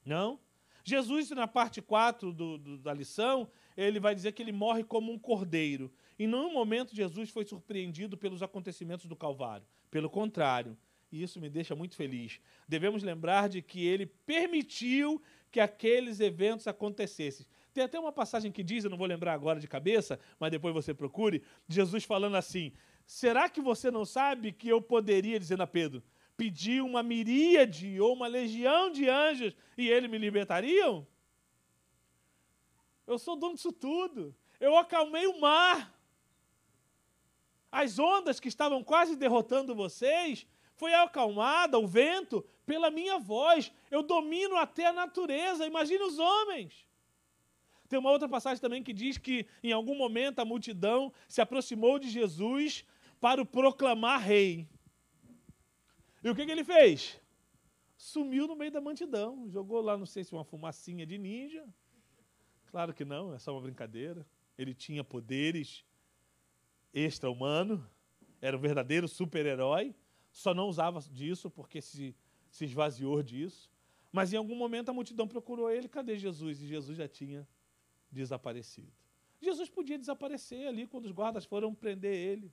Não? 0.05 0.41
Jesus, 0.85 1.31
na 1.31 1.49
parte 1.49 1.81
4 1.81 2.33
do, 2.33 2.59
do, 2.59 2.79
da 2.79 2.93
lição, 2.93 3.51
ele 3.77 4.01
vai 4.01 4.15
dizer 4.15 4.33
que 4.33 4.43
ele 4.43 4.53
morre 4.53 4.85
como 4.85 5.13
um 5.13 5.19
cordeiro. 5.19 5.93
Em 6.19 6.27
nenhum 6.27 6.53
momento 6.53 6.95
Jesus 6.95 7.31
foi 7.31 7.45
surpreendido 7.45 8.17
pelos 8.17 8.43
acontecimentos 8.43 9.07
do 9.07 9.17
Calvário. 9.17 9.67
Pelo 9.91 10.09
contrário, 10.09 10.77
e 11.11 11.23
isso 11.23 11.41
me 11.41 11.49
deixa 11.49 11.75
muito 11.75 11.95
feliz. 11.95 12.41
Devemos 12.69 13.03
lembrar 13.03 13.49
de 13.49 13.63
que 13.63 13.87
ele 13.87 14.07
permitiu 14.07 15.23
que 15.51 15.61
aqueles 15.61 16.19
eventos 16.19 16.67
acontecessem. 16.67 17.47
Tem 17.73 17.85
até 17.85 17.99
uma 17.99 18.13
passagem 18.13 18.51
que 18.51 18.63
diz, 18.63 18.85
eu 18.85 18.91
não 18.91 18.99
vou 18.99 19.07
lembrar 19.07 19.33
agora 19.33 19.61
de 19.61 19.69
cabeça, 19.69 20.19
mas 20.39 20.51
depois 20.51 20.75
você 20.75 20.93
procure, 20.93 21.43
Jesus 21.69 22.05
falando 22.05 22.37
assim: 22.37 22.73
Será 23.07 23.49
que 23.49 23.61
você 23.61 23.91
não 23.91 24.05
sabe 24.05 24.53
que 24.53 24.69
eu 24.69 24.81
poderia, 24.81 25.39
dizendo 25.39 25.63
a 25.63 25.67
Pedro, 25.67 26.03
pedir 26.37 26.83
uma 26.83 27.03
miríade 27.03 28.01
ou 28.01 28.15
uma 28.15 28.27
legião 28.27 28.91
de 28.91 29.09
anjos 29.09 29.55
e 29.77 29.89
eles 29.89 30.11
me 30.11 30.19
libertariam? 30.19 31.07
Eu 33.07 33.19
sou 33.19 33.37
dono 33.37 33.55
disso 33.55 33.73
tudo. 33.73 34.35
Eu 34.59 34.77
acalmei 34.77 35.27
o 35.27 35.41
mar. 35.41 35.93
As 37.71 37.99
ondas 37.99 38.39
que 38.39 38.49
estavam 38.49 38.83
quase 38.83 39.17
derrotando 39.17 39.75
vocês 39.75 40.47
foi 40.77 40.95
acalmada, 40.95 41.79
o 41.79 41.87
vento, 41.87 42.45
pela 42.65 42.91
minha 42.91 43.19
voz. 43.19 43.73
Eu 43.91 44.03
domino 44.03 44.57
até 44.57 44.87
a 44.87 44.93
natureza. 44.93 45.67
Imagine 45.67 46.03
os 46.05 46.19
homens. 46.19 46.87
Tem 47.89 47.99
uma 47.99 48.11
outra 48.11 48.29
passagem 48.29 48.61
também 48.61 48.83
que 48.83 48.93
diz 48.93 49.19
que 49.19 49.47
em 49.63 49.73
algum 49.73 49.95
momento 49.95 50.39
a 50.39 50.45
multidão 50.45 51.13
se 51.29 51.41
aproximou 51.41 51.99
de 51.99 52.09
Jesus 52.09 52.85
para 53.21 53.41
o 53.41 53.47
proclamar 53.47 54.21
rei. 54.21 54.69
E 56.23 56.31
o 56.31 56.35
que, 56.35 56.47
que 56.47 56.53
ele 56.53 56.65
fez? 56.65 57.21
Sumiu 57.97 58.47
no 58.47 58.57
meio 58.57 58.71
da 58.71 58.81
multidão, 58.81 59.49
jogou 59.49 59.81
lá, 59.81 59.97
não 59.97 60.07
sei 60.07 60.25
se 60.25 60.33
uma 60.33 60.45
fumacinha 60.45 61.07
de 61.07 61.19
ninja. 61.19 61.67
Claro 62.75 62.93
que 62.93 63.05
não, 63.05 63.33
é 63.33 63.39
só 63.39 63.53
uma 63.53 63.61
brincadeira. 63.61 64.27
Ele 64.59 64.75
tinha 64.75 65.05
poderes 65.05 65.85
extra-humanos, 66.93 67.81
era 68.41 68.57
um 68.57 68.61
verdadeiro 68.61 69.07
super-herói, 69.07 69.95
só 70.33 70.53
não 70.53 70.67
usava 70.67 70.99
disso 71.03 71.49
porque 71.49 71.81
se, 71.81 72.17
se 72.51 72.65
esvaziou 72.65 73.23
disso. 73.23 73.71
Mas 74.11 74.33
em 74.33 74.37
algum 74.39 74.57
momento 74.57 74.89
a 74.89 74.93
multidão 74.93 75.29
procurou 75.29 75.71
ele, 75.71 75.89
cadê 75.89 76.19
Jesus? 76.19 76.61
E 76.63 76.67
Jesus 76.67 76.99
já 76.99 77.07
tinha 77.07 77.47
desaparecido. 78.11 78.93
Jesus 79.41 79.71
podia 79.71 79.97
desaparecer 79.97 80.67
ali 80.67 80.85
quando 80.85 81.05
os 81.05 81.13
guardas 81.13 81.45
foram 81.45 81.73
prender 81.73 82.17
ele. 82.17 82.53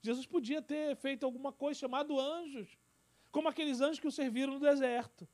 Jesus 0.00 0.24
podia 0.24 0.62
ter 0.62 0.96
feito 0.96 1.26
alguma 1.26 1.52
coisa 1.52 1.78
chamado 1.78 2.18
anjos, 2.18 2.78
como 3.30 3.48
aqueles 3.48 3.82
anjos 3.82 4.00
que 4.00 4.08
o 4.08 4.10
serviram 4.10 4.54
no 4.54 4.60
deserto. 4.60 5.28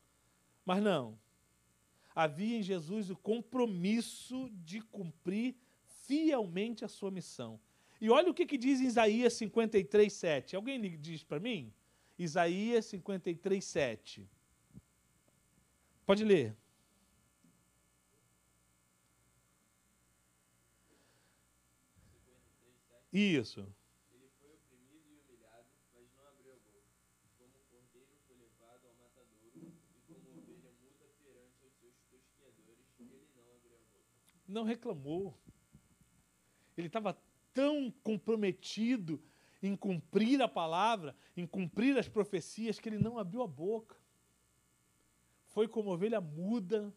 Mas 0.64 0.82
não. 0.82 1.22
Havia 2.14 2.58
em 2.58 2.62
Jesus 2.62 3.10
o 3.10 3.16
compromisso 3.16 4.50
de 4.64 4.80
cumprir 4.80 5.56
fielmente 6.06 6.84
a 6.84 6.88
sua 6.88 7.10
missão. 7.10 7.58
E 8.00 8.10
olha 8.10 8.30
o 8.30 8.34
que, 8.34 8.46
que 8.46 8.58
diz 8.58 8.80
Isaías 8.80 9.32
53, 9.34 10.12
7. 10.12 10.56
Alguém 10.56 10.80
diz 10.98 11.24
para 11.24 11.40
mim? 11.40 11.72
Isaías 12.18 12.84
53, 12.86 13.64
7. 13.64 14.28
Pode 16.06 16.22
ler. 16.24 16.54
Isso. 23.12 23.66
Não 34.46 34.64
reclamou. 34.64 35.38
Ele 36.76 36.88
estava 36.88 37.16
tão 37.52 37.90
comprometido 38.02 39.22
em 39.62 39.76
cumprir 39.76 40.42
a 40.42 40.48
palavra, 40.48 41.16
em 41.36 41.46
cumprir 41.46 41.96
as 41.98 42.08
profecias, 42.08 42.78
que 42.78 42.88
ele 42.88 42.98
não 42.98 43.18
abriu 43.18 43.42
a 43.42 43.46
boca. 43.46 43.96
Foi 45.48 45.68
como 45.68 45.90
ovelha 45.90 46.20
muda 46.20 46.92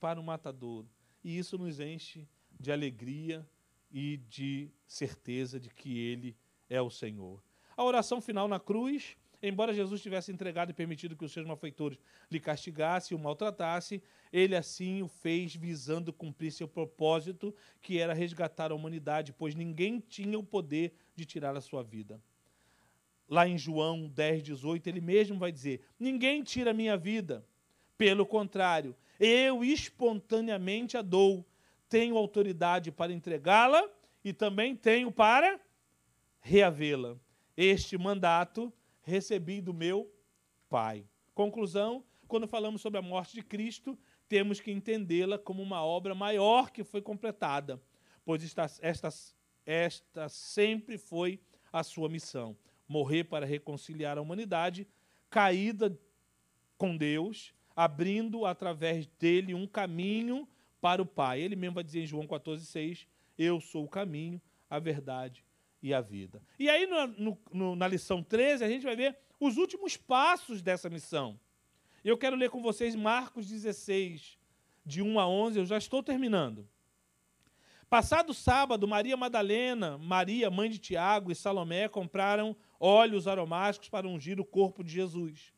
para 0.00 0.18
o 0.18 0.24
matadouro. 0.24 0.88
E 1.22 1.36
isso 1.36 1.58
nos 1.58 1.78
enche 1.78 2.26
de 2.58 2.72
alegria 2.72 3.46
e 3.90 4.16
de 4.28 4.70
certeza 4.86 5.60
de 5.60 5.68
que 5.68 5.98
Ele 5.98 6.36
é 6.68 6.80
o 6.80 6.90
Senhor. 6.90 7.42
A 7.76 7.84
oração 7.84 8.20
final 8.20 8.48
na 8.48 8.58
cruz 8.58 9.16
Embora 9.42 9.72
Jesus 9.72 10.02
tivesse 10.02 10.30
entregado 10.30 10.70
e 10.70 10.74
permitido 10.74 11.16
que 11.16 11.24
os 11.24 11.32
seus 11.32 11.46
malfeitores 11.46 11.98
lhe 12.30 12.38
castigassem 12.38 13.16
e 13.16 13.20
o 13.20 13.22
maltratassem, 13.22 14.02
ele 14.30 14.54
assim 14.54 15.02
o 15.02 15.08
fez 15.08 15.54
visando 15.54 16.12
cumprir 16.12 16.52
seu 16.52 16.68
propósito, 16.68 17.54
que 17.80 17.98
era 17.98 18.12
resgatar 18.12 18.70
a 18.70 18.74
humanidade, 18.74 19.32
pois 19.32 19.54
ninguém 19.54 19.98
tinha 19.98 20.38
o 20.38 20.44
poder 20.44 20.92
de 21.16 21.24
tirar 21.24 21.56
a 21.56 21.60
sua 21.60 21.82
vida. 21.82 22.20
Lá 23.26 23.48
em 23.48 23.56
João 23.56 24.08
10, 24.08 24.42
18, 24.42 24.88
ele 24.88 25.00
mesmo 25.00 25.38
vai 25.38 25.50
dizer: 25.50 25.80
Ninguém 25.98 26.42
tira 26.42 26.72
a 26.72 26.74
minha 26.74 26.96
vida. 26.96 27.46
Pelo 27.96 28.26
contrário, 28.26 28.94
eu 29.18 29.64
espontaneamente 29.64 30.96
a 30.96 31.02
dou. 31.02 31.46
Tenho 31.88 32.16
autoridade 32.16 32.90
para 32.90 33.12
entregá-la 33.12 33.88
e 34.24 34.32
também 34.32 34.76
tenho 34.76 35.10
para 35.12 35.60
reavê-la. 36.40 37.16
Este 37.56 37.96
mandato 37.96 38.72
recebi 39.10 39.60
do 39.60 39.74
meu 39.74 40.10
Pai. 40.68 41.04
Conclusão: 41.34 42.04
quando 42.28 42.46
falamos 42.46 42.80
sobre 42.80 42.98
a 42.98 43.02
morte 43.02 43.34
de 43.34 43.42
Cristo, 43.42 43.98
temos 44.28 44.60
que 44.60 44.70
entendê-la 44.70 45.38
como 45.38 45.62
uma 45.62 45.84
obra 45.84 46.14
maior 46.14 46.70
que 46.70 46.84
foi 46.84 47.02
completada, 47.02 47.82
pois 48.24 48.42
esta, 48.44 48.66
esta, 48.80 49.08
esta 49.66 50.28
sempre 50.28 50.96
foi 50.96 51.40
a 51.72 51.82
sua 51.82 52.08
missão: 52.08 52.56
morrer 52.88 53.24
para 53.24 53.44
reconciliar 53.44 54.16
a 54.16 54.22
humanidade 54.22 54.86
caída 55.28 55.98
com 56.78 56.96
Deus, 56.96 57.52
abrindo 57.74 58.46
através 58.46 59.06
dele 59.06 59.52
um 59.52 59.66
caminho 59.66 60.48
para 60.80 61.02
o 61.02 61.06
Pai. 61.06 61.40
Ele 61.40 61.56
mesmo 61.56 61.74
vai 61.74 61.84
dizer 61.84 62.02
em 62.02 62.06
João 62.06 62.26
14,6: 62.26 63.06
Eu 63.36 63.60
sou 63.60 63.84
o 63.84 63.88
caminho, 63.88 64.40
a 64.68 64.78
verdade 64.78 65.44
e 65.82 65.94
a 65.94 66.00
vida. 66.00 66.42
E 66.58 66.68
aí, 66.68 66.86
no, 66.86 67.38
no, 67.52 67.76
na 67.76 67.88
lição 67.88 68.22
13, 68.22 68.64
a 68.64 68.68
gente 68.68 68.84
vai 68.84 68.96
ver 68.96 69.16
os 69.38 69.56
últimos 69.56 69.96
passos 69.96 70.60
dessa 70.60 70.90
missão. 70.90 71.38
Eu 72.04 72.16
quero 72.16 72.36
ler 72.36 72.50
com 72.50 72.62
vocês 72.62 72.94
Marcos 72.94 73.48
16, 73.48 74.38
de 74.84 75.02
1 75.02 75.20
a 75.20 75.28
11, 75.28 75.58
eu 75.58 75.66
já 75.66 75.78
estou 75.78 76.02
terminando. 76.02 76.68
Passado 77.88 78.32
sábado, 78.32 78.86
Maria 78.86 79.16
Madalena, 79.16 79.98
Maria, 79.98 80.50
mãe 80.50 80.70
de 80.70 80.78
Tiago 80.78 81.32
e 81.32 81.34
Salomé 81.34 81.88
compraram 81.88 82.54
óleos 82.78 83.26
aromáticos 83.26 83.88
para 83.88 84.06
ungir 84.06 84.40
o 84.40 84.44
corpo 84.44 84.84
de 84.84 84.92
Jesus. 84.92 85.52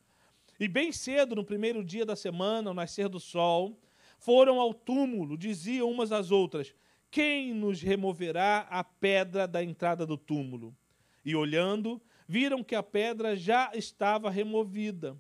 E 0.59 0.67
bem 0.67 0.93
cedo, 0.93 1.37
no 1.37 1.45
primeiro 1.45 1.85
dia 1.85 2.07
da 2.07 2.17
semana, 2.17 2.71
ao 2.71 2.75
nascer 2.75 3.09
do 3.09 3.21
sol, 3.21 3.79
foram 4.19 4.61
ao 4.61 4.73
túmulo, 4.73 5.37
diziam 5.37 5.91
umas 5.91 6.11
às 6.11 6.31
outras: 6.31 6.75
quem 7.13 7.53
nos 7.53 7.83
removerá 7.83 8.67
a 8.71 8.83
pedra 8.83 9.47
da 9.47 9.63
entrada 9.63 10.07
do 10.07 10.17
túmulo? 10.17 10.75
E 11.23 11.37
olhando, 11.37 12.01
viram 12.27 12.65
que 12.65 12.75
a 12.75 12.83
pedra 12.83 13.37
já 13.37 13.71
estava 13.75 14.31
removida. 14.31 15.15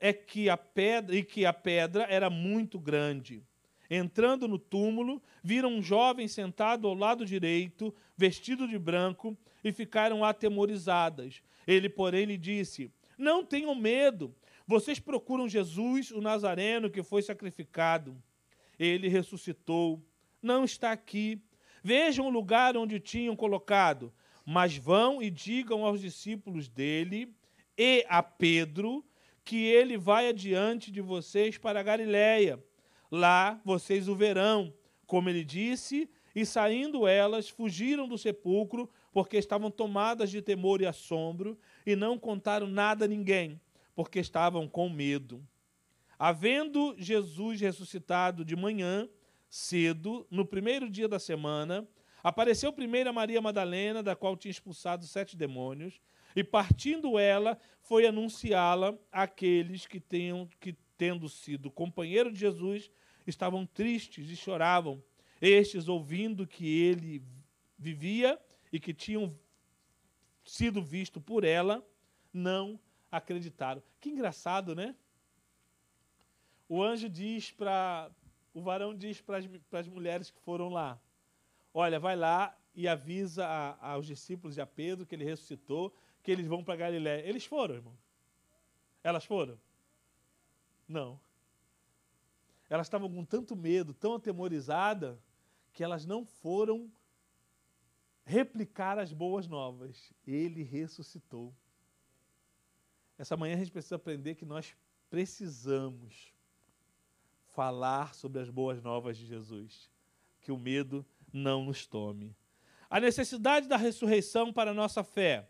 É 0.00 0.14
que 0.14 0.48
a 0.48 0.56
pedra 0.56 1.14
e 1.14 1.22
que 1.22 1.44
a 1.44 1.52
pedra 1.52 2.04
era 2.04 2.30
muito 2.30 2.80
grande. 2.80 3.42
Entrando 3.90 4.48
no 4.48 4.58
túmulo, 4.58 5.22
viram 5.44 5.68
um 5.74 5.82
jovem 5.82 6.26
sentado 6.26 6.88
ao 6.88 6.94
lado 6.94 7.26
direito, 7.26 7.94
vestido 8.16 8.66
de 8.66 8.78
branco, 8.78 9.36
e 9.62 9.70
ficaram 9.72 10.24
atemorizadas. 10.24 11.42
Ele, 11.66 11.90
porém, 11.90 12.24
lhe 12.24 12.38
disse: 12.38 12.90
Não 13.18 13.44
tenham 13.44 13.74
medo. 13.74 14.34
Vocês 14.66 14.98
procuram 14.98 15.46
Jesus, 15.46 16.10
o 16.10 16.20
Nazareno, 16.22 16.88
que 16.88 17.02
foi 17.02 17.20
sacrificado. 17.20 18.16
Ele 18.78 19.06
ressuscitou 19.06 20.02
não 20.42 20.64
está 20.64 20.92
aqui. 20.92 21.40
Vejam 21.82 22.26
o 22.26 22.30
lugar 22.30 22.76
onde 22.76 22.96
o 22.96 23.00
tinham 23.00 23.36
colocado. 23.36 24.12
Mas 24.44 24.76
vão 24.76 25.20
e 25.22 25.30
digam 25.30 25.84
aos 25.84 26.00
discípulos 26.00 26.68
dele 26.68 27.34
e 27.76 28.04
a 28.08 28.22
Pedro 28.22 29.04
que 29.44 29.64
ele 29.64 29.96
vai 29.96 30.28
adiante 30.28 30.90
de 30.90 31.00
vocês 31.00 31.56
para 31.56 31.82
Galiléia. 31.82 32.62
Lá 33.10 33.60
vocês 33.64 34.08
o 34.08 34.16
verão. 34.16 34.74
Como 35.06 35.28
ele 35.28 35.44
disse, 35.44 36.10
e 36.34 36.44
saindo 36.44 37.06
elas, 37.06 37.48
fugiram 37.48 38.08
do 38.08 38.18
sepulcro, 38.18 38.90
porque 39.12 39.36
estavam 39.36 39.70
tomadas 39.70 40.30
de 40.30 40.42
temor 40.42 40.80
e 40.80 40.86
assombro, 40.86 41.56
e 41.86 41.94
não 41.94 42.18
contaram 42.18 42.66
nada 42.66 43.04
a 43.04 43.08
ninguém, 43.08 43.60
porque 43.94 44.18
estavam 44.18 44.68
com 44.68 44.90
medo. 44.90 45.42
Havendo 46.18 46.94
Jesus 46.98 47.60
ressuscitado 47.60 48.44
de 48.44 48.56
manhã, 48.56 49.08
cedo, 49.48 50.26
no 50.30 50.44
primeiro 50.44 50.90
dia 50.90 51.08
da 51.08 51.18
semana, 51.18 51.86
apareceu 52.22 52.72
primeiro 52.72 53.10
a 53.10 53.12
Maria 53.12 53.40
Madalena, 53.40 54.02
da 54.02 54.16
qual 54.16 54.36
tinha 54.36 54.50
expulsado 54.50 55.06
sete 55.06 55.36
demônios, 55.36 56.00
e 56.34 56.44
partindo 56.44 57.18
ela, 57.18 57.58
foi 57.80 58.06
anunciá-la 58.06 58.98
àqueles 59.10 59.86
que, 59.86 59.98
tenham, 59.98 60.48
que, 60.60 60.76
tendo 60.98 61.28
sido 61.28 61.70
companheiro 61.70 62.30
de 62.30 62.38
Jesus, 62.38 62.90
estavam 63.26 63.64
tristes 63.64 64.28
e 64.28 64.36
choravam. 64.36 65.02
Estes, 65.40 65.88
ouvindo 65.88 66.46
que 66.46 66.66
ele 66.66 67.22
vivia 67.78 68.38
e 68.72 68.78
que 68.78 68.92
tinham 68.92 69.38
sido 70.44 70.82
visto 70.82 71.20
por 71.20 71.44
ela, 71.44 71.86
não 72.32 72.78
acreditaram. 73.10 73.82
Que 74.00 74.10
engraçado, 74.10 74.74
né? 74.74 74.94
O 76.68 76.82
anjo 76.82 77.08
diz 77.08 77.50
para. 77.50 78.10
O 78.56 78.62
varão 78.62 78.94
diz 78.94 79.20
para 79.20 79.36
as 79.80 79.86
mulheres 79.86 80.30
que 80.30 80.40
foram 80.40 80.70
lá: 80.70 80.98
Olha, 81.74 82.00
vai 82.00 82.16
lá 82.16 82.56
e 82.74 82.88
avisa 82.88 83.46
a, 83.46 83.92
aos 83.92 84.06
discípulos 84.06 84.54
de 84.54 84.62
a 84.62 84.66
Pedro 84.66 85.04
que 85.04 85.14
ele 85.14 85.26
ressuscitou, 85.26 85.94
que 86.22 86.30
eles 86.30 86.46
vão 86.46 86.64
para 86.64 86.74
Galiléia. 86.74 87.28
Eles 87.28 87.44
foram, 87.44 87.74
irmão. 87.74 87.94
Elas 89.04 89.26
foram? 89.26 89.60
Não. 90.88 91.20
Elas 92.70 92.86
estavam 92.86 93.12
com 93.12 93.26
tanto 93.26 93.54
medo, 93.54 93.92
tão 93.92 94.14
atemorizadas, 94.14 95.18
que 95.74 95.84
elas 95.84 96.06
não 96.06 96.24
foram 96.24 96.90
replicar 98.24 98.98
as 98.98 99.12
boas 99.12 99.46
novas. 99.46 100.14
Ele 100.26 100.62
ressuscitou. 100.62 101.54
Essa 103.18 103.36
manhã 103.36 103.54
a 103.54 103.58
gente 103.58 103.70
precisa 103.70 103.96
aprender 103.96 104.34
que 104.34 104.46
nós 104.46 104.74
precisamos 105.10 106.34
falar 107.56 108.14
sobre 108.14 108.42
as 108.42 108.50
boas 108.50 108.82
novas 108.82 109.16
de 109.16 109.26
Jesus. 109.26 109.90
Que 110.42 110.52
o 110.52 110.58
medo 110.58 111.04
não 111.32 111.64
nos 111.64 111.86
tome. 111.86 112.36
A 112.88 113.00
necessidade 113.00 113.66
da 113.66 113.78
ressurreição 113.78 114.52
para 114.52 114.70
a 114.70 114.74
nossa 114.74 115.02
fé. 115.02 115.48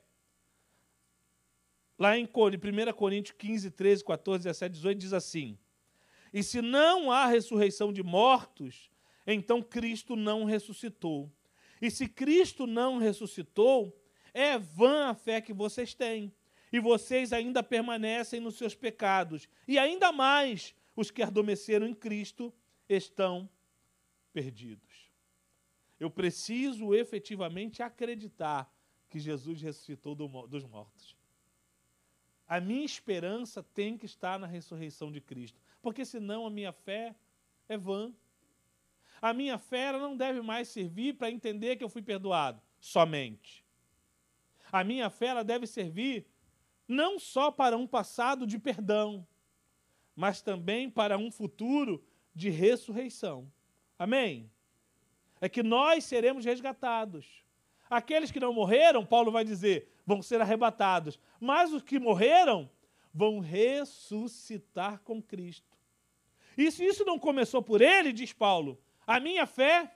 Lá 1.98 2.16
em 2.16 2.24
1 2.24 2.92
Coríntios 2.92 3.36
15, 3.36 3.72
13, 3.72 4.04
14, 4.04 4.44
17, 4.44 4.72
18 4.72 4.98
diz 4.98 5.12
assim: 5.12 5.58
E 6.32 6.42
se 6.42 6.62
não 6.62 7.10
há 7.10 7.26
ressurreição 7.26 7.92
de 7.92 8.02
mortos, 8.02 8.88
então 9.26 9.60
Cristo 9.60 10.14
não 10.14 10.44
ressuscitou. 10.44 11.30
E 11.82 11.90
se 11.90 12.06
Cristo 12.06 12.66
não 12.66 12.98
ressuscitou, 12.98 14.00
é 14.32 14.58
vã 14.58 15.06
a 15.08 15.14
fé 15.14 15.40
que 15.40 15.52
vocês 15.52 15.92
têm. 15.92 16.32
E 16.72 16.78
vocês 16.78 17.32
ainda 17.32 17.62
permanecem 17.62 18.40
nos 18.40 18.56
seus 18.56 18.74
pecados. 18.74 19.48
E 19.66 19.78
ainda 19.78 20.12
mais, 20.12 20.74
os 20.96 21.10
que 21.10 21.22
adormeceram 21.22 21.86
em 21.86 21.94
Cristo 21.94 22.52
estão 22.88 23.48
perdidos. 24.32 25.12
Eu 26.00 26.10
preciso 26.10 26.94
efetivamente 26.94 27.82
acreditar 27.82 28.72
que 29.08 29.18
Jesus 29.18 29.60
ressuscitou 29.60 30.14
dos 30.14 30.64
mortos. 30.64 31.16
A 32.48 32.60
minha 32.60 32.84
esperança 32.84 33.62
tem 33.62 33.96
que 33.96 34.06
estar 34.06 34.38
na 34.38 34.46
ressurreição 34.46 35.12
de 35.12 35.20
Cristo, 35.20 35.60
porque 35.82 36.04
senão 36.04 36.46
a 36.46 36.50
minha 36.50 36.72
fé 36.72 37.14
é 37.68 37.76
vã. 37.76 38.12
A 39.20 39.32
minha 39.32 39.58
fé 39.58 39.92
não 39.92 40.16
deve 40.16 40.40
mais 40.42 40.68
servir 40.68 41.14
para 41.14 41.30
entender 41.30 41.76
que 41.76 41.84
eu 41.84 41.88
fui 41.88 42.02
perdoado 42.02 42.60
somente. 42.78 43.64
A 44.70 44.84
minha 44.84 45.10
fé 45.10 45.42
deve 45.42 45.66
servir 45.66 46.26
não 46.86 47.18
só 47.18 47.50
para 47.50 47.76
um 47.76 47.86
passado 47.86 48.46
de 48.46 48.58
perdão, 48.58 49.26
mas 50.16 50.40
também 50.40 50.88
para 50.88 51.18
um 51.18 51.30
futuro 51.30 52.02
de 52.34 52.48
ressurreição. 52.48 53.52
Amém? 53.98 54.50
É 55.40 55.48
que 55.48 55.62
nós 55.62 56.04
seremos 56.04 56.44
resgatados. 56.44 57.44
Aqueles 57.88 58.30
que 58.30 58.40
não 58.40 58.52
morreram, 58.52 59.04
Paulo 59.04 59.30
vai 59.30 59.44
dizer, 59.44 59.92
vão 60.04 60.22
ser 60.22 60.40
arrebatados. 60.40 61.18
Mas 61.38 61.72
os 61.72 61.82
que 61.82 61.98
morreram 61.98 62.68
vão 63.12 63.38
ressuscitar 63.38 65.00
com 65.00 65.22
Cristo. 65.22 65.76
E 66.56 66.70
se 66.70 66.84
isso 66.84 67.04
não 67.04 67.18
começou 67.18 67.62
por 67.62 67.82
ele, 67.82 68.12
diz 68.12 68.32
Paulo, 68.32 68.80
a 69.06 69.20
minha 69.20 69.46
fé 69.46 69.94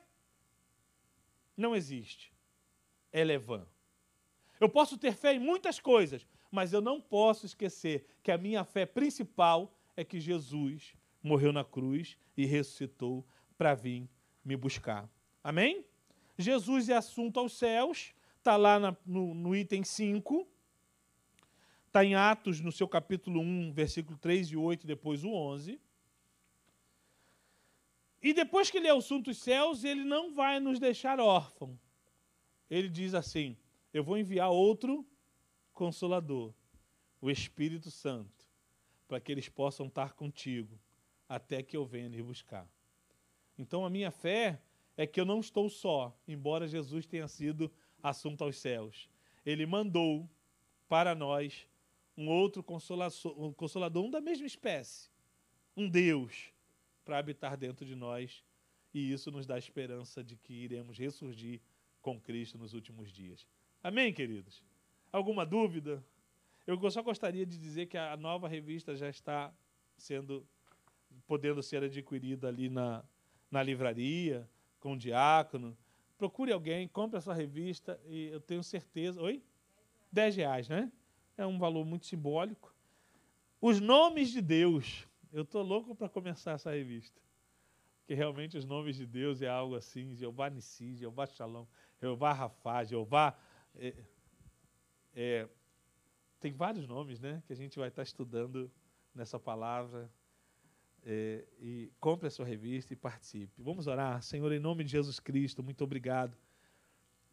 não 1.57 1.75
existe. 1.75 2.33
Ela 3.11 3.33
é 3.33 3.39
vã. 3.39 3.67
Eu 4.61 4.69
posso 4.69 4.99
ter 4.99 5.15
fé 5.15 5.35
em 5.35 5.39
muitas 5.39 5.81
coisas, 5.81 6.27
mas 6.51 6.73
eu 6.73 6.83
não 6.83 7.01
posso 7.01 7.47
esquecer 7.47 8.07
que 8.23 8.31
a 8.31 8.37
minha 8.37 8.63
fé 8.63 8.85
principal 8.85 9.75
é 10.01 10.05
que 10.05 10.19
Jesus 10.19 10.95
morreu 11.23 11.53
na 11.53 11.63
cruz 11.63 12.17
e 12.37 12.47
ressuscitou 12.47 13.27
para 13.59 13.75
vir 13.75 14.09
me 14.43 14.57
buscar. 14.57 15.09
Amém? 15.45 15.85
Jesus 16.39 16.89
é 16.89 16.97
assunto 16.97 17.39
aos 17.39 17.53
céus, 17.53 18.15
está 18.39 18.57
lá 18.57 18.79
na, 18.79 18.97
no, 19.05 19.35
no 19.35 19.55
item 19.55 19.85
5, 19.85 20.49
está 21.87 22.03
em 22.05 22.15
Atos, 22.15 22.61
no 22.61 22.73
seu 22.73 22.89
capítulo 22.89 23.41
1, 23.41 23.73
versículo 23.73 24.17
3 24.17 24.49
e 24.49 24.57
8, 24.57 24.87
depois 24.87 25.23
o 25.23 25.31
11. 25.31 25.79
E 28.23 28.33
depois 28.33 28.71
que 28.71 28.79
ele 28.79 28.89
é 28.89 28.97
assunto 28.97 29.29
aos 29.29 29.39
céus, 29.39 29.85
ele 29.85 30.05
não 30.05 30.35
vai 30.35 30.61
nos 30.61 30.79
deixar 30.79 31.21
órfãos. 31.21 31.79
Ele 32.71 32.89
diz 32.89 33.13
assim: 33.13 33.57
Eu 33.93 34.03
vou 34.05 34.17
enviar 34.17 34.51
outro 34.51 35.07
consolador, 35.75 36.55
o 37.21 37.31
Espírito 37.31 37.91
Santo, 37.91 38.40
para 39.11 39.19
que 39.19 39.33
eles 39.33 39.49
possam 39.49 39.89
estar 39.89 40.13
contigo 40.13 40.79
até 41.29 41.65
que 41.65 41.77
eu 41.77 41.85
venha 41.85 42.09
lhe 42.09 42.23
buscar. 42.23 42.65
Então 43.59 43.85
a 43.85 43.91
minha 43.91 44.13
fé 44.13 44.63
é 44.97 45.05
que 45.05 45.21
eu 45.21 45.25
não 45.25 45.41
estou 45.41 45.69
só, 45.69 46.17
embora 46.29 46.69
Jesus 46.69 47.07
tenha 47.07 47.27
sido 47.27 47.73
assunto 48.01 48.45
aos 48.45 48.57
céus. 48.57 49.11
Ele 49.45 49.67
mandou 49.67 50.31
para 50.89 51.13
nós 51.13 51.67
um 52.17 52.29
outro 52.29 52.63
consolador, 52.63 53.35
um 53.37 53.53
consolador, 53.53 54.05
um 54.05 54.11
da 54.11 54.21
mesma 54.21 54.47
espécie, 54.47 55.11
um 55.77 55.89
Deus, 55.89 56.53
para 57.05 57.19
habitar 57.19 57.57
dentro 57.57 57.85
de 57.85 57.97
nós. 57.97 58.45
E 58.95 59.11
isso 59.11 59.33
nos 59.33 59.45
dá 59.45 59.59
esperança 59.59 60.23
de 60.23 60.37
que 60.37 60.53
iremos 60.53 60.97
ressurgir 60.97 61.61
com 62.01 62.21
Cristo 62.21 62.57
nos 62.57 62.75
últimos 62.75 63.11
dias. 63.11 63.45
Amém, 63.83 64.13
queridos? 64.13 64.63
Alguma 65.11 65.45
dúvida? 65.45 66.01
Eu 66.71 66.91
só 66.91 67.03
gostaria 67.03 67.45
de 67.45 67.59
dizer 67.59 67.87
que 67.87 67.99
a 67.99 68.17
nova 68.17 68.49
revista 68.49 68.95
já 68.95 69.09
está 69.09 69.53
sendo, 69.97 70.47
podendo 71.27 71.63
ser 71.63 71.83
adquirida 71.83 72.49
ali 72.49 72.69
na, 72.69 73.05
na 73.51 73.63
livraria, 73.63 74.49
com 74.79 74.93
o 74.93 74.99
diácono. 74.99 75.77
Procure 76.17 76.53
alguém, 76.53 76.87
compre 76.87 77.19
essa 77.19 77.35
revista 77.35 78.01
e 78.07 78.27
eu 78.27 78.41
tenho 78.41 78.63
certeza. 78.63 79.21
Oi? 79.21 79.43
10 80.13 80.37
reais, 80.37 80.69
né? 80.69 80.91
É 81.37 81.47
um 81.47 81.59
valor 81.59 81.85
muito 81.85 82.07
simbólico. 82.07 82.75
Os 83.61 83.81
nomes 83.81 84.31
de 84.31 84.41
Deus. 84.41 85.07
Eu 85.33 85.43
estou 85.43 85.63
louco 85.63 85.95
para 85.95 86.09
começar 86.09 86.53
essa 86.53 86.71
revista. 86.71 87.21
Porque 88.01 88.15
realmente 88.15 88.59
os 88.59 88.65
nomes 88.65 88.97
de 88.97 89.07
Deus 89.07 89.41
é 89.41 89.49
algo 89.49 89.77
assim: 89.77 90.15
Jeová 90.15 90.51
Nissi, 90.51 90.97
Jeová 90.97 91.27
Shalom, 91.27 91.67
Jeová 92.01 92.33
Rafá, 92.33 92.85
Jeová. 92.85 93.39
É, 93.77 93.95
é, 95.15 95.49
tem 96.41 96.53
vários 96.53 96.89
nomes 96.89 97.21
né, 97.21 97.43
que 97.47 97.53
a 97.53 97.57
gente 97.57 97.79
vai 97.79 97.89
estar 97.89 98.03
estudando 98.03 98.71
nessa 99.15 99.39
palavra 99.39 100.11
é, 101.05 101.45
e 101.59 101.93
compre 102.01 102.27
a 102.27 102.31
sua 102.31 102.47
revista 102.47 102.93
e 102.95 102.97
participe. 102.97 103.63
Vamos 103.63 103.87
orar. 103.87 104.23
Senhor, 104.23 104.51
em 104.51 104.59
nome 104.59 104.83
de 104.83 104.91
Jesus 104.91 105.21
Cristo, 105.21 105.63
muito 105.63 105.85
obrigado 105.85 106.37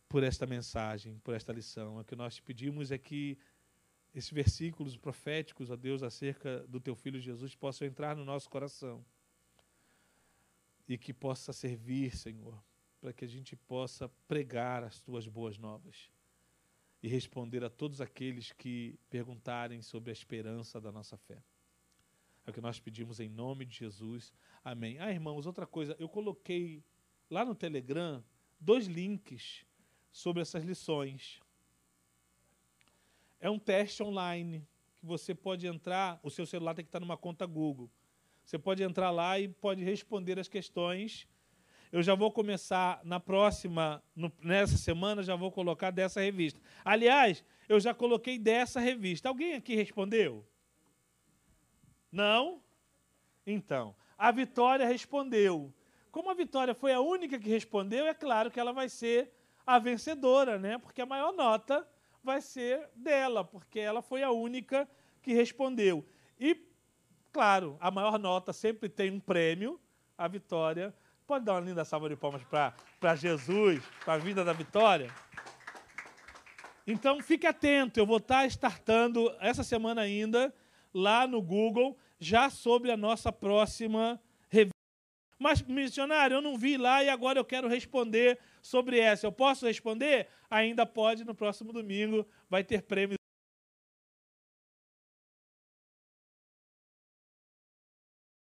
por 0.09 0.23
esta 0.23 0.45
mensagem, 0.45 1.17
por 1.19 1.33
esta 1.33 1.53
lição. 1.53 1.99
O 1.99 2.03
que 2.03 2.15
nós 2.15 2.35
te 2.35 2.41
pedimos 2.41 2.91
é 2.91 2.97
que 2.97 3.37
esses 4.13 4.31
versículos 4.31 4.97
proféticos, 4.97 5.69
ó 5.69 5.75
Deus, 5.75 6.03
acerca 6.03 6.65
do 6.67 6.79
teu 6.79 6.95
filho 6.95 7.19
Jesus, 7.19 7.55
possam 7.55 7.87
entrar 7.87 8.15
no 8.15 8.25
nosso 8.25 8.49
coração 8.49 9.05
e 10.87 10.97
que 10.97 11.13
possa 11.13 11.53
servir, 11.53 12.15
Senhor, 12.15 12.61
para 12.99 13.13
que 13.13 13.23
a 13.23 13.27
gente 13.27 13.55
possa 13.55 14.09
pregar 14.27 14.83
as 14.83 14.99
tuas 14.99 15.27
boas 15.27 15.57
novas 15.57 16.09
e 17.07 17.09
responder 17.09 17.63
a 17.63 17.69
todos 17.69 18.01
aqueles 18.01 18.51
que 18.51 18.99
perguntarem 19.09 19.81
sobre 19.81 20.09
a 20.09 20.13
esperança 20.13 20.81
da 20.81 20.91
nossa 20.91 21.15
fé. 21.15 21.41
É 22.45 22.49
o 22.49 22.53
que 22.53 22.59
nós 22.59 22.81
pedimos 22.81 23.21
em 23.21 23.29
nome 23.29 23.63
de 23.63 23.77
Jesus. 23.77 24.33
Amém. 24.61 24.99
Ah, 24.99 25.09
irmãos, 25.09 25.45
outra 25.45 25.65
coisa, 25.65 25.95
eu 25.99 26.09
coloquei 26.09 26.83
lá 27.29 27.45
no 27.45 27.55
Telegram 27.55 28.21
dois 28.59 28.87
links 28.87 29.65
sobre 30.11 30.41
essas 30.41 30.65
lições. 30.65 31.41
É 33.39 33.49
um 33.49 33.57
teste 33.57 34.03
online 34.03 34.67
que 34.97 35.05
você 35.05 35.33
pode 35.33 35.65
entrar, 35.65 36.19
o 36.21 36.29
seu 36.29 36.45
celular 36.45 36.73
tem 36.73 36.83
que 36.83 36.89
estar 36.89 36.99
numa 36.99 37.15
conta 37.15 37.45
Google. 37.45 37.89
Você 38.43 38.59
pode 38.59 38.83
entrar 38.83 39.11
lá 39.11 39.39
e 39.39 39.47
pode 39.47 39.81
responder 39.81 40.37
as 40.37 40.49
questões. 40.49 41.25
Eu 41.91 42.03
já 42.03 42.15
vou 42.15 42.31
começar 42.31 42.99
na 43.03 43.19
próxima, 43.19 44.03
no, 44.15 44.31
nessa 44.41 44.77
semana, 44.77 45.23
já 45.23 45.35
vou 45.35 45.51
colocar 45.51 45.91
dessa 45.91 46.19
revista. 46.19 46.59
Aliás, 46.83 47.43
eu 47.69 47.79
já 47.79 47.93
coloquei 47.93 48.37
dessa 48.37 48.79
revista. 48.79 49.29
Alguém 49.29 49.53
aqui 49.53 49.75
respondeu? 49.75 50.45
Não? 52.11 52.61
Então, 53.45 53.95
a 54.17 54.31
Vitória 54.31 54.85
respondeu. 54.85 55.73
Como 56.11 56.29
a 56.29 56.33
Vitória 56.33 56.73
foi 56.73 56.91
a 56.91 56.99
única 56.99 57.39
que 57.39 57.49
respondeu, 57.49 58.05
é 58.05 58.13
claro 58.13 58.51
que 58.51 58.59
ela 58.59 58.73
vai 58.73 58.89
ser 58.89 59.31
a 59.65 59.79
vencedora, 59.79 60.57
né? 60.57 60.77
Porque 60.77 61.01
a 61.01 61.05
maior 61.05 61.31
nota 61.31 61.87
vai 62.23 62.41
ser 62.41 62.89
dela, 62.95 63.43
porque 63.43 63.79
ela 63.79 64.01
foi 64.01 64.23
a 64.23 64.31
única 64.31 64.89
que 65.21 65.33
respondeu. 65.33 66.05
E, 66.39 66.57
claro, 67.31 67.77
a 67.79 67.89
maior 67.91 68.17
nota 68.19 68.51
sempre 68.51 68.89
tem 68.89 69.11
um 69.11 69.19
prêmio. 69.19 69.79
A 70.17 70.27
Vitória 70.27 70.93
Pode 71.27 71.43
dar 71.43 71.55
uma 71.55 71.59
linda 71.59 71.83
salva 71.83 72.07
de 72.07 72.15
palmas 72.15 72.41
para 73.01 73.15
Jesus, 73.17 73.83
para 74.05 74.13
a 74.13 74.17
vida 74.17 74.45
da 74.45 74.53
vitória? 74.53 75.13
Então, 76.87 77.21
fique 77.21 77.45
atento, 77.45 77.99
eu 77.99 78.05
vou 78.05 78.15
estar 78.15 78.45
startando 78.45 79.35
essa 79.41 79.61
semana 79.61 80.03
ainda, 80.03 80.55
lá 80.93 81.27
no 81.27 81.41
Google, 81.41 81.97
já 82.17 82.49
sobre 82.49 82.91
a 82.91 82.95
nossa 82.95 83.29
próxima 83.29 84.17
revista. 84.47 84.71
Mas, 85.37 85.61
missionário, 85.61 86.35
eu 86.35 86.41
não 86.41 86.57
vi 86.57 86.77
lá 86.77 87.03
e 87.03 87.09
agora 87.09 87.37
eu 87.37 87.43
quero 87.43 87.67
responder 87.67 88.39
sobre 88.61 88.97
essa. 88.97 89.27
Eu 89.27 89.31
posso 89.33 89.65
responder? 89.65 90.29
Ainda 90.49 90.85
pode, 90.85 91.25
no 91.25 91.35
próximo 91.35 91.73
domingo 91.73 92.25
vai 92.49 92.63
ter 92.63 92.83
prêmio 92.83 93.16